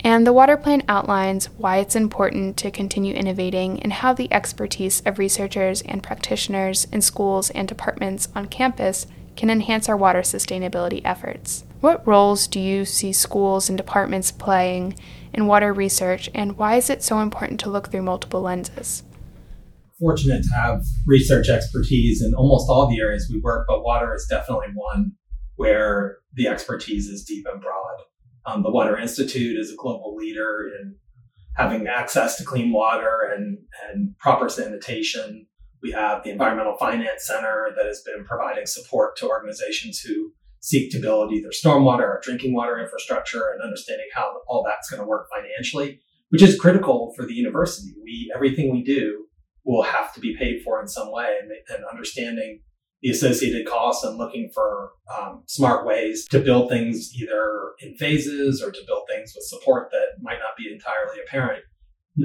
And 0.00 0.26
the 0.26 0.32
water 0.32 0.56
plan 0.56 0.84
outlines 0.88 1.46
why 1.56 1.78
it's 1.78 1.96
important 1.96 2.56
to 2.58 2.70
continue 2.70 3.14
innovating 3.14 3.82
and 3.82 3.92
how 3.92 4.12
the 4.12 4.32
expertise 4.32 5.02
of 5.04 5.18
researchers 5.18 5.82
and 5.82 6.02
practitioners 6.02 6.86
in 6.92 7.02
schools 7.02 7.50
and 7.50 7.66
departments 7.66 8.28
on 8.34 8.46
campus 8.46 9.06
can 9.36 9.50
enhance 9.50 9.88
our 9.88 9.96
water 9.96 10.20
sustainability 10.20 11.02
efforts. 11.04 11.64
What 11.80 12.06
roles 12.06 12.46
do 12.46 12.58
you 12.58 12.84
see 12.84 13.12
schools 13.12 13.68
and 13.68 13.76
departments 13.76 14.32
playing 14.32 14.96
in 15.32 15.46
water 15.46 15.72
research, 15.72 16.30
and 16.34 16.56
why 16.56 16.76
is 16.76 16.88
it 16.88 17.02
so 17.02 17.20
important 17.20 17.60
to 17.60 17.70
look 17.70 17.90
through 17.90 18.02
multiple 18.02 18.40
lenses? 18.40 19.02
Fortunate 19.98 20.42
to 20.42 20.54
have 20.54 20.82
research 21.06 21.48
expertise 21.48 22.22
in 22.22 22.34
almost 22.34 22.68
all 22.68 22.86
the 22.86 23.00
areas 23.00 23.30
we 23.32 23.40
work, 23.40 23.66
but 23.68 23.82
water 23.82 24.14
is 24.14 24.26
definitely 24.28 24.68
one 24.74 25.12
where 25.56 26.18
the 26.34 26.48
expertise 26.48 27.06
is 27.06 27.24
deep 27.24 27.46
and 27.50 27.60
broad. 27.60 27.96
Um, 28.46 28.62
the 28.62 28.70
Water 28.70 28.96
Institute 28.96 29.58
is 29.58 29.72
a 29.72 29.76
global 29.76 30.14
leader 30.14 30.70
in 30.80 30.96
having 31.56 31.86
access 31.86 32.36
to 32.36 32.44
clean 32.44 32.72
water 32.72 33.32
and, 33.34 33.58
and 33.88 34.16
proper 34.18 34.48
sanitation. 34.48 35.46
We 35.82 35.92
have 35.92 36.24
the 36.24 36.30
Environmental 36.30 36.76
Finance 36.78 37.26
Center 37.26 37.70
that 37.76 37.86
has 37.86 38.02
been 38.02 38.24
providing 38.24 38.66
support 38.66 39.16
to 39.18 39.28
organizations 39.28 40.00
who 40.00 40.32
seek 40.60 40.90
to 40.90 40.98
build 40.98 41.32
either 41.32 41.50
stormwater 41.50 42.00
or 42.00 42.20
drinking 42.22 42.54
water 42.54 42.78
infrastructure 42.78 43.50
and 43.52 43.62
understanding 43.62 44.06
how 44.14 44.40
all 44.48 44.64
that's 44.64 44.90
going 44.90 45.00
to 45.00 45.06
work 45.06 45.28
financially, 45.34 46.00
which 46.30 46.42
is 46.42 46.58
critical 46.58 47.12
for 47.16 47.24
the 47.24 47.34
university. 47.34 47.94
We 48.02 48.32
everything 48.34 48.72
we 48.72 48.82
do 48.82 49.26
will 49.64 49.82
have 49.82 50.12
to 50.14 50.20
be 50.20 50.36
paid 50.36 50.62
for 50.62 50.80
in 50.80 50.88
some 50.88 51.12
way, 51.12 51.36
and, 51.40 51.50
and 51.68 51.84
understanding 51.90 52.60
the 53.02 53.10
associated 53.10 53.66
costs 53.66 54.04
and 54.04 54.16
looking 54.16 54.50
for 54.54 54.90
um, 55.16 55.42
smart 55.46 55.86
ways 55.86 56.26
to 56.30 56.38
build 56.38 56.68
things 56.68 57.12
either 57.14 57.72
in 57.80 57.94
phases 57.96 58.62
or 58.62 58.70
to 58.70 58.80
build 58.86 59.04
things 59.08 59.32
with 59.34 59.44
support 59.44 59.90
that 59.90 60.20
might 60.20 60.38
not 60.38 60.56
be 60.56 60.72
entirely 60.72 61.20
apparent. 61.24 61.62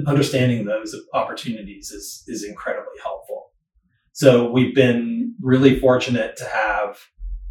Understanding 0.06 0.64
those 0.64 0.94
opportunities 1.12 1.90
is, 1.90 2.24
is 2.26 2.44
incredibly 2.44 2.98
helpful. 3.02 3.50
So 4.12 4.50
we've 4.50 4.74
been 4.74 5.34
really 5.40 5.78
fortunate 5.78 6.36
to 6.36 6.44
have 6.44 6.98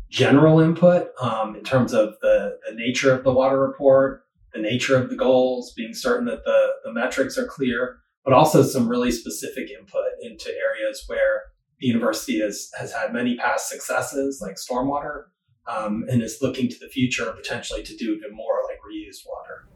general 0.09 0.59
input 0.59 1.09
um, 1.21 1.55
in 1.55 1.63
terms 1.63 1.93
of 1.93 2.15
the, 2.21 2.57
the 2.67 2.75
nature 2.75 3.13
of 3.13 3.23
the 3.23 3.31
water 3.31 3.59
report, 3.59 4.23
the 4.53 4.61
nature 4.61 4.95
of 4.95 5.09
the 5.09 5.15
goals, 5.15 5.73
being 5.75 5.93
certain 5.93 6.25
that 6.25 6.43
the, 6.43 6.67
the 6.83 6.93
metrics 6.93 7.37
are 7.37 7.47
clear, 7.47 7.97
but 8.23 8.33
also 8.33 8.61
some 8.61 8.87
really 8.87 9.11
specific 9.11 9.69
input 9.71 10.03
into 10.21 10.49
areas 10.49 11.03
where 11.07 11.43
the 11.79 11.87
university 11.87 12.39
has, 12.39 12.69
has 12.77 12.91
had 12.91 13.13
many 13.13 13.37
past 13.37 13.69
successes 13.69 14.39
like 14.41 14.55
stormwater 14.55 15.23
um, 15.67 16.05
and 16.09 16.21
is 16.21 16.39
looking 16.41 16.69
to 16.69 16.79
the 16.79 16.89
future 16.89 17.31
potentially 17.31 17.81
to 17.83 17.95
do 17.95 18.13
even 18.13 18.35
more 18.35 18.61
like 18.69 18.77
reused 18.79 19.25
water. 19.27 19.67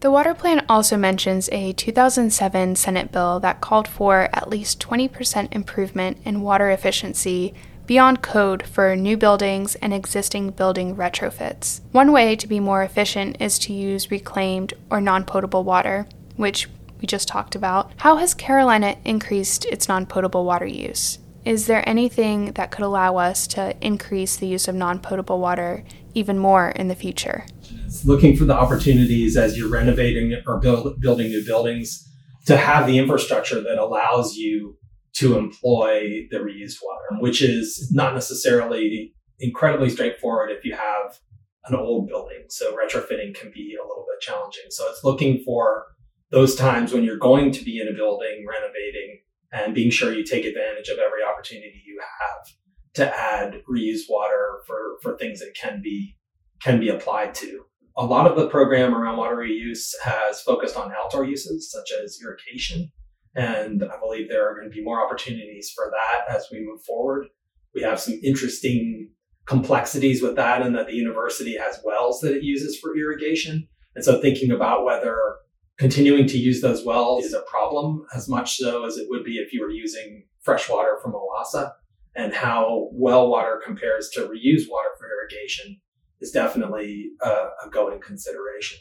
The 0.00 0.12
water 0.12 0.32
plan 0.32 0.64
also 0.68 0.96
mentions 0.96 1.48
a 1.50 1.72
2007 1.72 2.76
Senate 2.76 3.10
bill 3.10 3.40
that 3.40 3.60
called 3.60 3.88
for 3.88 4.28
at 4.32 4.48
least 4.48 4.78
20% 4.78 5.52
improvement 5.52 6.18
in 6.24 6.42
water 6.42 6.70
efficiency 6.70 7.52
beyond 7.84 8.22
code 8.22 8.64
for 8.64 8.94
new 8.94 9.16
buildings 9.16 9.74
and 9.76 9.92
existing 9.92 10.50
building 10.50 10.94
retrofits. 10.94 11.80
One 11.90 12.12
way 12.12 12.36
to 12.36 12.46
be 12.46 12.60
more 12.60 12.84
efficient 12.84 13.38
is 13.40 13.58
to 13.60 13.72
use 13.72 14.10
reclaimed 14.10 14.72
or 14.88 15.00
non 15.00 15.24
potable 15.24 15.64
water, 15.64 16.06
which 16.36 16.68
we 17.00 17.06
just 17.06 17.26
talked 17.26 17.56
about. 17.56 17.90
How 17.96 18.18
has 18.18 18.34
Carolina 18.34 18.96
increased 19.04 19.64
its 19.64 19.88
non 19.88 20.06
potable 20.06 20.44
water 20.44 20.66
use? 20.66 21.18
Is 21.44 21.66
there 21.66 21.88
anything 21.88 22.52
that 22.52 22.70
could 22.70 22.84
allow 22.84 23.16
us 23.16 23.48
to 23.48 23.74
increase 23.80 24.36
the 24.36 24.46
use 24.46 24.68
of 24.68 24.76
non 24.76 25.00
potable 25.00 25.40
water 25.40 25.82
even 26.14 26.38
more 26.38 26.70
in 26.70 26.88
the 26.88 26.94
future? 26.94 27.46
It's 27.86 28.04
looking 28.04 28.36
for 28.36 28.44
the 28.44 28.54
opportunities 28.54 29.36
as 29.36 29.56
you're 29.56 29.70
renovating 29.70 30.40
or 30.46 30.60
build, 30.60 31.00
building 31.00 31.28
new 31.28 31.44
buildings 31.44 32.04
to 32.46 32.56
have 32.56 32.86
the 32.86 32.98
infrastructure 32.98 33.60
that 33.60 33.78
allows 33.78 34.36
you 34.36 34.76
to 35.14 35.36
employ 35.36 36.26
the 36.30 36.38
reused 36.38 36.78
water, 36.82 37.20
which 37.20 37.42
is 37.42 37.90
not 37.92 38.14
necessarily 38.14 39.12
incredibly 39.40 39.90
straightforward 39.90 40.50
if 40.50 40.64
you 40.64 40.74
have 40.74 41.18
an 41.66 41.74
old 41.74 42.08
building. 42.08 42.44
So 42.48 42.76
retrofitting 42.76 43.34
can 43.34 43.50
be 43.52 43.76
a 43.78 43.86
little 43.86 44.06
bit 44.08 44.20
challenging. 44.20 44.64
So 44.70 44.84
it's 44.88 45.04
looking 45.04 45.42
for 45.44 45.86
those 46.30 46.54
times 46.54 46.92
when 46.92 47.04
you're 47.04 47.18
going 47.18 47.52
to 47.52 47.64
be 47.64 47.80
in 47.80 47.88
a 47.88 47.92
building 47.92 48.46
renovating 48.48 49.20
and 49.52 49.74
being 49.74 49.90
sure 49.90 50.12
you 50.12 50.24
take 50.24 50.44
advantage 50.44 50.88
of 50.88 50.98
every 50.98 51.22
opportunity 51.22 51.82
you 51.86 52.00
have 52.20 52.52
to 52.98 53.18
add 53.18 53.62
reused 53.68 54.06
water 54.08 54.60
for, 54.66 54.98
for 55.02 55.16
things 55.16 55.40
that 55.40 55.54
can 55.60 55.80
be 55.82 56.16
can 56.62 56.78
be 56.78 56.88
applied 56.88 57.34
to. 57.34 57.64
A 57.96 58.04
lot 58.04 58.30
of 58.30 58.36
the 58.36 58.48
program 58.48 58.94
around 58.94 59.16
water 59.16 59.36
reuse 59.36 59.92
has 60.04 60.40
focused 60.40 60.76
on 60.76 60.92
outdoor 60.92 61.24
uses 61.24 61.70
such 61.70 61.90
as 62.02 62.18
irrigation 62.22 62.90
and 63.38 63.84
I 63.84 63.98
believe 64.00 64.28
there 64.28 64.48
are 64.48 64.54
going 64.54 64.68
to 64.68 64.74
be 64.74 64.82
more 64.82 65.04
opportunities 65.04 65.70
for 65.74 65.92
that 65.92 66.34
as 66.34 66.48
we 66.50 66.64
move 66.64 66.82
forward. 66.82 67.26
We 67.72 67.82
have 67.82 68.00
some 68.00 68.18
interesting 68.24 69.10
complexities 69.46 70.22
with 70.22 70.36
that, 70.36 70.60
and 70.60 70.74
that 70.74 70.88
the 70.88 70.94
university 70.94 71.56
has 71.56 71.80
wells 71.84 72.20
that 72.20 72.36
it 72.36 72.42
uses 72.42 72.78
for 72.78 72.96
irrigation. 72.96 73.68
And 73.94 74.04
so 74.04 74.20
thinking 74.20 74.50
about 74.50 74.84
whether 74.84 75.36
continuing 75.78 76.26
to 76.26 76.38
use 76.38 76.60
those 76.60 76.84
wells 76.84 77.24
is 77.24 77.32
a 77.32 77.42
problem 77.42 78.04
as 78.14 78.28
much 78.28 78.56
so 78.56 78.84
as 78.84 78.96
it 78.96 79.06
would 79.08 79.24
be 79.24 79.36
if 79.36 79.52
you 79.52 79.60
were 79.60 79.70
using 79.70 80.24
fresh 80.42 80.68
water 80.68 80.98
from 81.00 81.12
OWASA 81.12 81.72
and 82.14 82.32
how 82.32 82.88
well 82.92 83.28
water 83.28 83.60
compares 83.64 84.08
to 84.10 84.20
reused 84.20 84.68
water 84.70 84.90
for 84.98 85.08
irrigation 85.08 85.80
is 86.20 86.30
definitely 86.30 87.10
a, 87.22 87.28
a 87.28 87.70
going 87.70 88.00
consideration. 88.00 88.78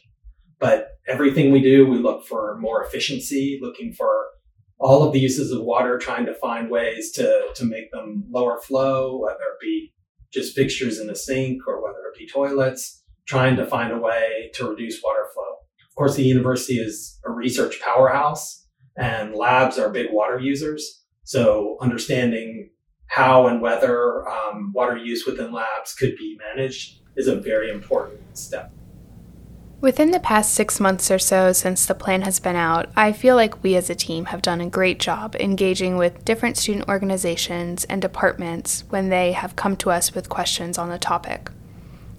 But 0.59 0.87
everything 1.07 1.51
we 1.51 1.61
do, 1.61 1.85
we 1.85 1.99
look 1.99 2.25
for 2.25 2.57
more 2.59 2.83
efficiency, 2.83 3.59
looking 3.61 3.93
for 3.93 4.25
all 4.79 5.03
of 5.03 5.13
the 5.13 5.19
uses 5.19 5.51
of 5.51 5.63
water, 5.63 5.97
trying 5.97 6.25
to 6.25 6.33
find 6.33 6.69
ways 6.69 7.11
to, 7.13 7.47
to 7.55 7.65
make 7.65 7.91
them 7.91 8.25
lower 8.29 8.59
flow, 8.59 9.17
whether 9.19 9.35
it 9.35 9.61
be 9.61 9.93
just 10.31 10.55
fixtures 10.55 10.99
in 10.99 11.07
the 11.07 11.15
sink 11.15 11.61
or 11.67 11.83
whether 11.83 11.99
it 12.11 12.17
be 12.17 12.27
toilets, 12.27 13.03
trying 13.25 13.55
to 13.55 13.65
find 13.65 13.91
a 13.91 13.99
way 13.99 14.49
to 14.53 14.69
reduce 14.69 15.01
water 15.03 15.27
flow. 15.33 15.43
Of 15.89 15.95
course, 15.95 16.15
the 16.15 16.23
university 16.23 16.75
is 16.75 17.19
a 17.25 17.31
research 17.31 17.79
powerhouse 17.81 18.67
and 18.97 19.35
labs 19.35 19.77
are 19.77 19.89
big 19.89 20.07
water 20.11 20.39
users. 20.39 21.03
So 21.23 21.77
understanding 21.81 22.69
how 23.07 23.47
and 23.47 23.61
whether 23.61 24.27
um, 24.27 24.71
water 24.73 24.97
use 24.97 25.25
within 25.25 25.51
labs 25.51 25.93
could 25.95 26.15
be 26.17 26.37
managed 26.37 26.99
is 27.15 27.27
a 27.27 27.35
very 27.35 27.71
important 27.71 28.37
step. 28.37 28.71
Within 29.79 30.09
the 30.09 30.19
past 30.19 30.55
six 30.55 30.79
months 30.79 31.11
or 31.11 31.19
so 31.19 31.53
since 31.53 31.85
the 31.85 31.93
plan 31.93 32.23
has 32.23 32.39
been 32.39 32.55
out, 32.55 32.89
I 32.95 33.13
feel 33.13 33.35
like 33.35 33.63
we 33.63 33.75
as 33.75 33.91
a 33.91 33.95
team 33.95 34.25
have 34.25 34.41
done 34.41 34.59
a 34.59 34.69
great 34.69 34.99
job 34.99 35.35
engaging 35.35 35.97
with 35.97 36.25
different 36.25 36.57
student 36.57 36.89
organizations 36.89 37.85
and 37.85 38.01
departments 38.01 38.83
when 38.89 39.09
they 39.09 39.33
have 39.33 39.55
come 39.55 39.77
to 39.77 39.91
us 39.91 40.15
with 40.15 40.29
questions 40.29 40.79
on 40.79 40.89
the 40.89 40.97
topic. 40.97 41.51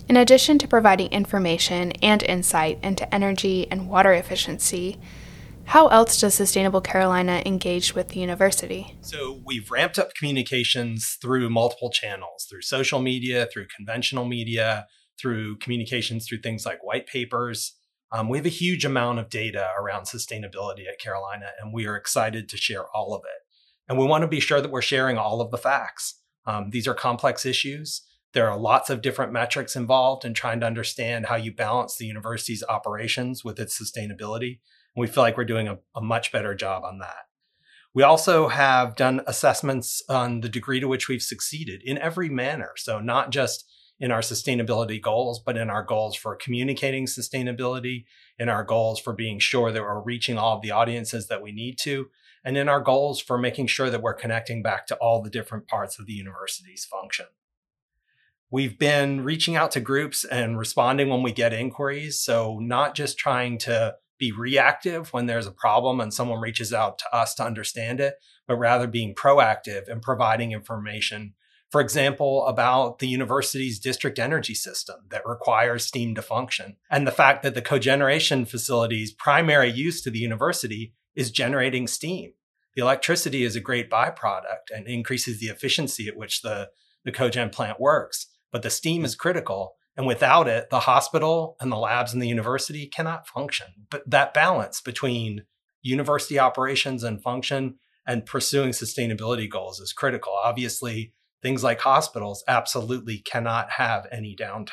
In 0.08 0.16
addition 0.16 0.58
to 0.58 0.68
providing 0.68 1.08
information 1.08 1.92
and 2.00 2.22
insight 2.22 2.78
into 2.82 3.12
energy 3.12 3.66
and 3.72 3.88
water 3.88 4.12
efficiency, 4.12 4.98
how 5.68 5.88
else 5.88 6.18
does 6.18 6.34
Sustainable 6.34 6.80
Carolina 6.80 7.42
engage 7.44 7.94
with 7.94 8.08
the 8.08 8.20
university? 8.20 8.96
So, 9.02 9.42
we've 9.44 9.70
ramped 9.70 9.98
up 9.98 10.14
communications 10.14 11.18
through 11.20 11.50
multiple 11.50 11.90
channels 11.90 12.46
through 12.48 12.62
social 12.62 13.00
media, 13.00 13.46
through 13.52 13.66
conventional 13.76 14.24
media, 14.24 14.86
through 15.20 15.58
communications 15.58 16.26
through 16.26 16.38
things 16.38 16.64
like 16.64 16.82
white 16.82 17.06
papers. 17.06 17.76
Um, 18.12 18.30
we 18.30 18.38
have 18.38 18.46
a 18.46 18.50
huge 18.50 18.86
amount 18.86 19.18
of 19.18 19.28
data 19.28 19.68
around 19.78 20.04
sustainability 20.04 20.88
at 20.88 20.98
Carolina, 20.98 21.50
and 21.60 21.74
we 21.74 21.86
are 21.86 21.96
excited 21.96 22.48
to 22.48 22.56
share 22.56 22.86
all 22.94 23.14
of 23.14 23.22
it. 23.24 23.42
And 23.90 23.98
we 23.98 24.06
want 24.06 24.22
to 24.22 24.28
be 24.28 24.40
sure 24.40 24.62
that 24.62 24.70
we're 24.70 24.80
sharing 24.80 25.18
all 25.18 25.42
of 25.42 25.50
the 25.50 25.58
facts. 25.58 26.20
Um, 26.46 26.70
these 26.70 26.88
are 26.88 26.94
complex 26.94 27.44
issues. 27.44 28.02
There 28.32 28.48
are 28.50 28.58
lots 28.58 28.88
of 28.88 29.02
different 29.02 29.32
metrics 29.32 29.76
involved 29.76 30.24
in 30.24 30.32
trying 30.32 30.60
to 30.60 30.66
understand 30.66 31.26
how 31.26 31.36
you 31.36 31.54
balance 31.54 31.96
the 31.96 32.06
university's 32.06 32.64
operations 32.66 33.44
with 33.44 33.58
its 33.60 33.78
sustainability. 33.78 34.60
We 34.98 35.06
feel 35.06 35.22
like 35.22 35.36
we're 35.36 35.44
doing 35.44 35.68
a, 35.68 35.78
a 35.94 36.00
much 36.00 36.32
better 36.32 36.54
job 36.54 36.84
on 36.84 36.98
that. 36.98 37.28
We 37.94 38.02
also 38.02 38.48
have 38.48 38.96
done 38.96 39.22
assessments 39.26 40.02
on 40.08 40.40
the 40.40 40.48
degree 40.48 40.80
to 40.80 40.88
which 40.88 41.08
we've 41.08 41.22
succeeded 41.22 41.82
in 41.84 41.98
every 41.98 42.28
manner. 42.28 42.72
So, 42.76 43.00
not 43.00 43.30
just 43.30 43.64
in 44.00 44.12
our 44.12 44.20
sustainability 44.20 45.02
goals, 45.02 45.40
but 45.40 45.56
in 45.56 45.70
our 45.70 45.82
goals 45.82 46.14
for 46.14 46.36
communicating 46.36 47.06
sustainability, 47.06 48.04
in 48.38 48.48
our 48.48 48.62
goals 48.62 49.00
for 49.00 49.12
being 49.12 49.38
sure 49.38 49.72
that 49.72 49.82
we're 49.82 50.00
reaching 50.00 50.38
all 50.38 50.56
of 50.56 50.62
the 50.62 50.70
audiences 50.70 51.26
that 51.26 51.42
we 51.42 51.50
need 51.50 51.78
to, 51.78 52.08
and 52.44 52.56
in 52.56 52.68
our 52.68 52.80
goals 52.80 53.20
for 53.20 53.38
making 53.38 53.66
sure 53.66 53.90
that 53.90 54.02
we're 54.02 54.14
connecting 54.14 54.62
back 54.62 54.86
to 54.86 54.96
all 54.96 55.22
the 55.22 55.30
different 55.30 55.66
parts 55.66 55.98
of 55.98 56.06
the 56.06 56.12
university's 56.12 56.84
function. 56.84 57.26
We've 58.50 58.78
been 58.78 59.22
reaching 59.22 59.56
out 59.56 59.72
to 59.72 59.80
groups 59.80 60.24
and 60.24 60.58
responding 60.58 61.08
when 61.08 61.22
we 61.22 61.32
get 61.32 61.52
inquiries. 61.52 62.20
So, 62.20 62.58
not 62.60 62.94
just 62.94 63.18
trying 63.18 63.58
to 63.58 63.96
be 64.18 64.32
reactive 64.32 65.12
when 65.12 65.26
there's 65.26 65.46
a 65.46 65.52
problem 65.52 66.00
and 66.00 66.12
someone 66.12 66.40
reaches 66.40 66.72
out 66.72 66.98
to 66.98 67.16
us 67.16 67.34
to 67.36 67.44
understand 67.44 68.00
it, 68.00 68.14
but 68.46 68.56
rather 68.56 68.86
being 68.86 69.14
proactive 69.14 69.88
and 69.88 70.02
providing 70.02 70.52
information 70.52 71.34
for 71.70 71.82
example, 71.82 72.46
about 72.46 72.98
the 72.98 73.08
university's 73.08 73.78
district 73.78 74.18
energy 74.18 74.54
system 74.54 74.96
that 75.10 75.26
requires 75.26 75.86
steam 75.86 76.14
to 76.14 76.22
function, 76.22 76.76
and 76.90 77.06
the 77.06 77.12
fact 77.12 77.42
that 77.42 77.54
the 77.54 77.62
cogeneration 77.62 78.48
facility's 78.48 79.12
primary 79.12 79.70
use 79.70 80.00
to 80.02 80.10
the 80.10 80.18
university 80.18 80.94
is 81.14 81.30
generating 81.30 81.86
steam. 81.86 82.32
The 82.74 82.82
electricity 82.82 83.44
is 83.44 83.54
a 83.54 83.60
great 83.60 83.90
byproduct 83.90 84.70
and 84.74 84.86
increases 84.86 85.40
the 85.40 85.48
efficiency 85.48 86.08
at 86.08 86.16
which 86.16 86.40
the, 86.40 86.70
the 87.04 87.12
cogen 87.12 87.52
plant 87.52 87.80
works, 87.80 88.28
but 88.50 88.62
the 88.62 88.70
steam 88.70 89.04
is 89.04 89.14
critical. 89.14 89.74
And 89.98 90.06
without 90.06 90.46
it, 90.46 90.70
the 90.70 90.80
hospital 90.80 91.56
and 91.60 91.72
the 91.72 91.76
labs 91.76 92.12
and 92.12 92.22
the 92.22 92.28
university 92.28 92.86
cannot 92.86 93.26
function. 93.26 93.66
But 93.90 94.08
that 94.08 94.32
balance 94.32 94.80
between 94.80 95.42
university 95.82 96.38
operations 96.38 97.02
and 97.02 97.20
function 97.20 97.80
and 98.06 98.24
pursuing 98.24 98.70
sustainability 98.70 99.50
goals 99.50 99.80
is 99.80 99.92
critical. 99.92 100.32
Obviously, 100.32 101.14
things 101.42 101.64
like 101.64 101.80
hospitals 101.80 102.44
absolutely 102.46 103.18
cannot 103.18 103.72
have 103.72 104.06
any 104.12 104.36
downtime. 104.36 104.70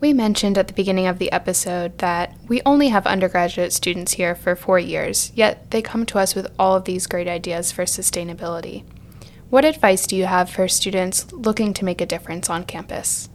We 0.00 0.14
mentioned 0.14 0.56
at 0.56 0.68
the 0.68 0.74
beginning 0.74 1.08
of 1.08 1.18
the 1.18 1.30
episode 1.30 1.98
that 1.98 2.34
we 2.48 2.62
only 2.64 2.88
have 2.88 3.06
undergraduate 3.06 3.74
students 3.74 4.14
here 4.14 4.34
for 4.34 4.56
four 4.56 4.78
years, 4.78 5.30
yet 5.34 5.72
they 5.72 5.82
come 5.82 6.06
to 6.06 6.18
us 6.18 6.34
with 6.34 6.50
all 6.58 6.74
of 6.74 6.84
these 6.84 7.06
great 7.06 7.28
ideas 7.28 7.70
for 7.70 7.84
sustainability. 7.84 8.84
What 9.50 9.66
advice 9.66 10.06
do 10.06 10.16
you 10.16 10.24
have 10.24 10.48
for 10.48 10.68
students 10.68 11.30
looking 11.32 11.74
to 11.74 11.84
make 11.84 12.00
a 12.00 12.06
difference 12.06 12.48
on 12.48 12.64
campus? 12.64 13.28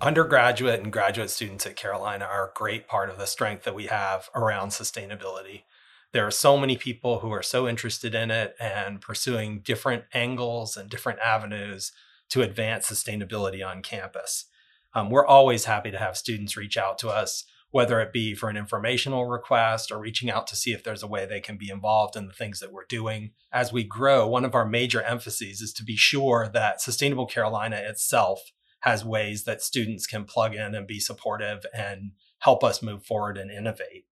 Undergraduate 0.00 0.80
and 0.80 0.92
graduate 0.92 1.30
students 1.30 1.66
at 1.66 1.76
Carolina 1.76 2.24
are 2.24 2.48
a 2.48 2.52
great 2.54 2.86
part 2.86 3.10
of 3.10 3.18
the 3.18 3.26
strength 3.26 3.64
that 3.64 3.74
we 3.74 3.86
have 3.86 4.28
around 4.34 4.68
sustainability 4.70 5.62
there 6.12 6.26
are 6.26 6.30
so 6.30 6.56
many 6.56 6.76
people 6.76 7.20
who 7.20 7.30
are 7.30 7.42
so 7.42 7.68
interested 7.68 8.14
in 8.14 8.30
it 8.30 8.54
and 8.58 9.00
pursuing 9.00 9.60
different 9.60 10.04
angles 10.14 10.76
and 10.76 10.88
different 10.88 11.18
avenues 11.20 11.92
to 12.30 12.42
advance 12.42 12.90
sustainability 12.90 13.66
on 13.66 13.82
campus. 13.82 14.46
Um, 14.94 15.10
we're 15.10 15.26
always 15.26 15.66
happy 15.66 15.90
to 15.90 15.98
have 15.98 16.16
students 16.16 16.56
reach 16.56 16.78
out 16.78 16.98
to 16.98 17.08
us, 17.08 17.44
whether 17.70 18.00
it 18.00 18.12
be 18.12 18.34
for 18.34 18.48
an 18.48 18.56
informational 18.56 19.26
request 19.26 19.92
or 19.92 19.98
reaching 19.98 20.30
out 20.30 20.46
to 20.46 20.56
see 20.56 20.72
if 20.72 20.82
there's 20.82 21.02
a 21.02 21.06
way 21.06 21.26
they 21.26 21.40
can 21.40 21.58
be 21.58 21.68
involved 21.68 22.16
in 22.16 22.26
the 22.26 22.32
things 22.32 22.58
that 22.60 22.72
we're 22.72 22.86
doing. 22.86 23.32
As 23.52 23.70
we 23.70 23.84
grow, 23.84 24.26
one 24.26 24.46
of 24.46 24.54
our 24.54 24.66
major 24.66 25.02
emphases 25.02 25.60
is 25.60 25.74
to 25.74 25.84
be 25.84 25.96
sure 25.96 26.48
that 26.52 26.80
Sustainable 26.80 27.26
Carolina 27.26 27.76
itself 27.76 28.40
has 28.80 29.04
ways 29.04 29.44
that 29.44 29.62
students 29.62 30.06
can 30.06 30.24
plug 30.24 30.54
in 30.54 30.74
and 30.74 30.86
be 30.86 31.00
supportive 31.00 31.64
and 31.74 32.12
help 32.38 32.62
us 32.62 32.82
move 32.82 33.04
forward 33.04 33.36
and 33.36 33.50
innovate 33.50 34.04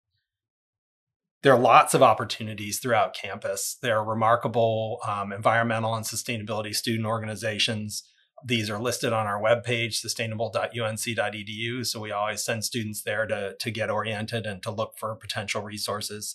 there 1.46 1.54
are 1.54 1.60
lots 1.60 1.94
of 1.94 2.02
opportunities 2.02 2.80
throughout 2.80 3.14
campus. 3.14 3.76
There 3.80 3.96
are 3.98 4.04
remarkable 4.04 4.98
um, 5.06 5.32
environmental 5.32 5.94
and 5.94 6.04
sustainability 6.04 6.74
student 6.74 7.06
organizations. 7.06 8.02
These 8.44 8.68
are 8.68 8.80
listed 8.80 9.12
on 9.12 9.28
our 9.28 9.40
webpage, 9.40 9.94
sustainable.unc.edu. 9.94 11.86
So 11.86 12.00
we 12.00 12.10
always 12.10 12.42
send 12.42 12.64
students 12.64 13.02
there 13.02 13.26
to, 13.26 13.54
to 13.60 13.70
get 13.70 13.90
oriented 13.90 14.44
and 14.44 14.60
to 14.64 14.72
look 14.72 14.94
for 14.98 15.14
potential 15.14 15.62
resources. 15.62 16.34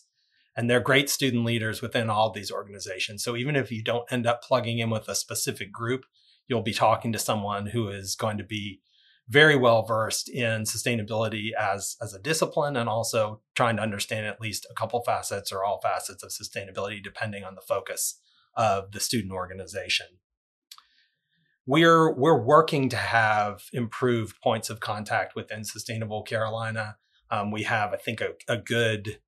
And 0.55 0.69
they're 0.69 0.79
great 0.79 1.09
student 1.09 1.43
leaders 1.43 1.81
within 1.81 2.09
all 2.09 2.31
these 2.31 2.49
organizations. 2.49 3.21
So 3.21 3.35
even 3.35 3.57
if 3.57 3.69
you 3.69 3.83
don't 3.83 4.09
end 4.13 4.25
up 4.25 4.41
plugging 4.41 4.79
in 4.79 4.89
with 4.89 5.09
a 5.09 5.15
specific 5.15 5.73
group, 5.73 6.05
you'll 6.51 6.61
be 6.61 6.73
talking 6.73 7.13
to 7.13 7.17
someone 7.17 7.67
who 7.67 7.87
is 7.87 8.13
going 8.13 8.37
to 8.37 8.43
be 8.43 8.81
very 9.29 9.55
well 9.55 9.83
versed 9.83 10.27
in 10.27 10.63
sustainability 10.63 11.51
as, 11.57 11.95
as 12.01 12.13
a 12.13 12.19
discipline 12.19 12.75
and 12.75 12.89
also 12.89 13.39
trying 13.55 13.77
to 13.77 13.81
understand 13.81 14.25
at 14.25 14.41
least 14.41 14.67
a 14.69 14.73
couple 14.73 15.01
facets 15.01 15.53
or 15.53 15.63
all 15.63 15.79
facets 15.79 16.21
of 16.21 16.29
sustainability, 16.29 17.01
depending 17.01 17.45
on 17.45 17.55
the 17.55 17.61
focus 17.61 18.19
of 18.57 18.91
the 18.91 18.99
student 18.99 19.31
organization. 19.31 20.07
We're, 21.65 22.13
we're 22.13 22.43
working 22.43 22.89
to 22.89 22.97
have 22.97 23.61
improved 23.71 24.35
points 24.41 24.69
of 24.69 24.81
contact 24.81 25.37
within 25.37 25.63
Sustainable 25.63 26.21
Carolina. 26.23 26.97
Um, 27.29 27.49
we 27.49 27.63
have, 27.63 27.93
I 27.93 27.97
think, 27.97 28.19
a, 28.19 28.31
a 28.49 28.57
good 28.57 29.19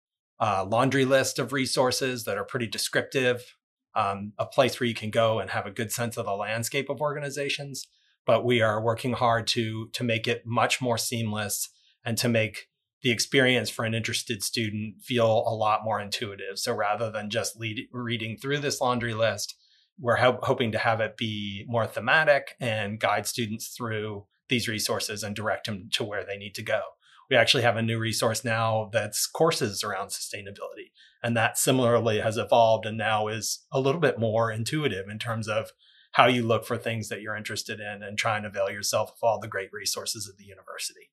uh, 0.41 0.65
laundry 0.65 1.05
list 1.05 1.39
of 1.39 1.53
resources 1.53 2.25
that 2.25 2.37
are 2.37 2.43
pretty 2.43 2.67
descriptive, 2.67 3.55
um, 3.95 4.33
a 4.37 4.45
place 4.45 4.79
where 4.79 4.87
you 4.87 4.95
can 4.95 5.09
go 5.09 5.39
and 5.39 5.49
have 5.51 5.65
a 5.65 5.71
good 5.71 5.91
sense 5.91 6.17
of 6.17 6.25
the 6.25 6.35
landscape 6.35 6.89
of 6.89 7.01
organizations. 7.01 7.87
But 8.25 8.45
we 8.45 8.61
are 8.61 8.81
working 8.81 9.13
hard 9.13 9.47
to 9.47 9.89
to 9.93 10.03
make 10.03 10.27
it 10.27 10.43
much 10.45 10.81
more 10.81 10.97
seamless 10.97 11.69
and 12.05 12.17
to 12.19 12.29
make 12.29 12.67
the 13.01 13.11
experience 13.11 13.69
for 13.69 13.83
an 13.83 13.93
interested 13.93 14.41
student 14.41 15.01
feel 15.01 15.43
a 15.45 15.53
lot 15.53 15.83
more 15.83 15.99
intuitive. 15.99 16.57
So 16.57 16.73
rather 16.73 17.11
than 17.11 17.29
just 17.29 17.59
lead, 17.59 17.87
reading 17.91 18.37
through 18.37 18.59
this 18.59 18.79
laundry 18.79 19.13
list, 19.13 19.55
we're 19.99 20.15
ho- 20.15 20.39
hoping 20.41 20.71
to 20.71 20.77
have 20.77 21.01
it 21.01 21.17
be 21.17 21.65
more 21.67 21.85
thematic 21.85 22.55
and 22.61 23.01
guide 23.01 23.27
students 23.27 23.67
through 23.67 24.25
these 24.47 24.69
resources 24.69 25.21
and 25.21 25.35
direct 25.35 25.65
them 25.65 25.89
to 25.93 26.03
where 26.05 26.25
they 26.25 26.37
need 26.37 26.55
to 26.55 26.63
go 26.63 26.81
we 27.29 27.35
actually 27.35 27.63
have 27.63 27.77
a 27.77 27.81
new 27.81 27.99
resource 27.99 28.43
now 28.43 28.89
that's 28.91 29.25
courses 29.27 29.83
around 29.83 30.07
sustainability. 30.07 30.91
And 31.23 31.37
that 31.37 31.57
similarly 31.57 32.19
has 32.19 32.37
evolved 32.37 32.85
and 32.85 32.97
now 32.97 33.27
is 33.27 33.65
a 33.71 33.79
little 33.79 34.01
bit 34.01 34.19
more 34.19 34.51
intuitive 34.51 35.07
in 35.09 35.19
terms 35.19 35.47
of 35.47 35.71
how 36.13 36.27
you 36.27 36.43
look 36.43 36.65
for 36.65 36.77
things 36.77 37.09
that 37.09 37.21
you're 37.21 37.35
interested 37.35 37.79
in 37.79 38.03
and 38.03 38.17
try 38.17 38.37
and 38.37 38.45
avail 38.45 38.69
yourself 38.69 39.09
of 39.09 39.17
all 39.23 39.39
the 39.39 39.47
great 39.47 39.69
resources 39.71 40.29
at 40.29 40.37
the 40.37 40.45
university. 40.45 41.09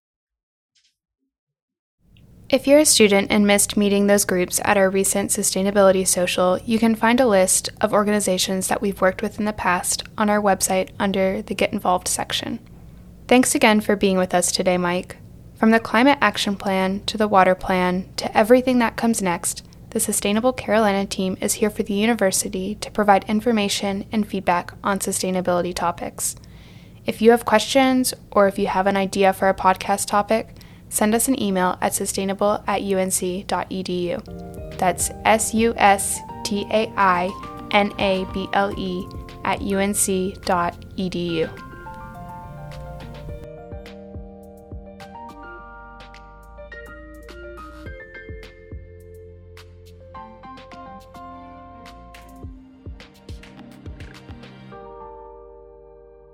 If 2.50 2.66
you're 2.66 2.80
a 2.80 2.84
student 2.84 3.30
and 3.30 3.46
missed 3.46 3.76
meeting 3.76 4.08
those 4.08 4.24
groups 4.24 4.60
at 4.64 4.76
our 4.76 4.90
recent 4.90 5.30
sustainability 5.30 6.04
social, 6.04 6.58
you 6.58 6.80
can 6.80 6.96
find 6.96 7.20
a 7.20 7.26
list 7.26 7.68
of 7.80 7.92
organizations 7.92 8.66
that 8.66 8.82
we've 8.82 9.00
worked 9.00 9.22
with 9.22 9.38
in 9.38 9.44
the 9.44 9.52
past 9.52 10.02
on 10.18 10.28
our 10.28 10.42
website 10.42 10.90
under 10.98 11.42
the 11.42 11.54
Get 11.54 11.72
Involved 11.72 12.08
section. 12.08 12.58
Thanks 13.28 13.54
again 13.54 13.80
for 13.80 13.94
being 13.94 14.18
with 14.18 14.34
us 14.34 14.50
today, 14.50 14.76
Mike. 14.76 15.16
From 15.60 15.70
the 15.72 15.78
Climate 15.78 16.16
Action 16.22 16.56
Plan 16.56 17.02
to 17.04 17.18
the 17.18 17.28
Water 17.28 17.54
Plan 17.54 18.08
to 18.16 18.34
everything 18.34 18.78
that 18.78 18.96
comes 18.96 19.20
next, 19.20 19.62
the 19.90 20.00
Sustainable 20.00 20.54
Carolina 20.54 21.04
team 21.04 21.36
is 21.42 21.52
here 21.52 21.68
for 21.68 21.82
the 21.82 21.92
university 21.92 22.76
to 22.76 22.90
provide 22.90 23.28
information 23.28 24.06
and 24.10 24.26
feedback 24.26 24.72
on 24.82 25.00
sustainability 25.00 25.74
topics. 25.74 26.34
If 27.04 27.20
you 27.20 27.32
have 27.32 27.44
questions 27.44 28.14
or 28.30 28.48
if 28.48 28.58
you 28.58 28.68
have 28.68 28.86
an 28.86 28.96
idea 28.96 29.34
for 29.34 29.50
a 29.50 29.54
podcast 29.54 30.06
topic, 30.06 30.56
send 30.88 31.14
us 31.14 31.28
an 31.28 31.38
email 31.38 31.76
at 31.82 31.92
sustainable 31.92 32.64
at 32.66 32.80
unc.edu. 32.80 34.78
That's 34.78 35.10
S 35.26 35.52
U 35.52 35.74
S 35.76 36.20
T 36.42 36.66
A 36.70 36.90
I 36.96 37.30
N 37.72 37.92
A 37.98 38.24
B 38.32 38.48
L 38.54 38.72
E 38.78 39.06
at 39.44 39.60
unc.edu. 39.60 41.69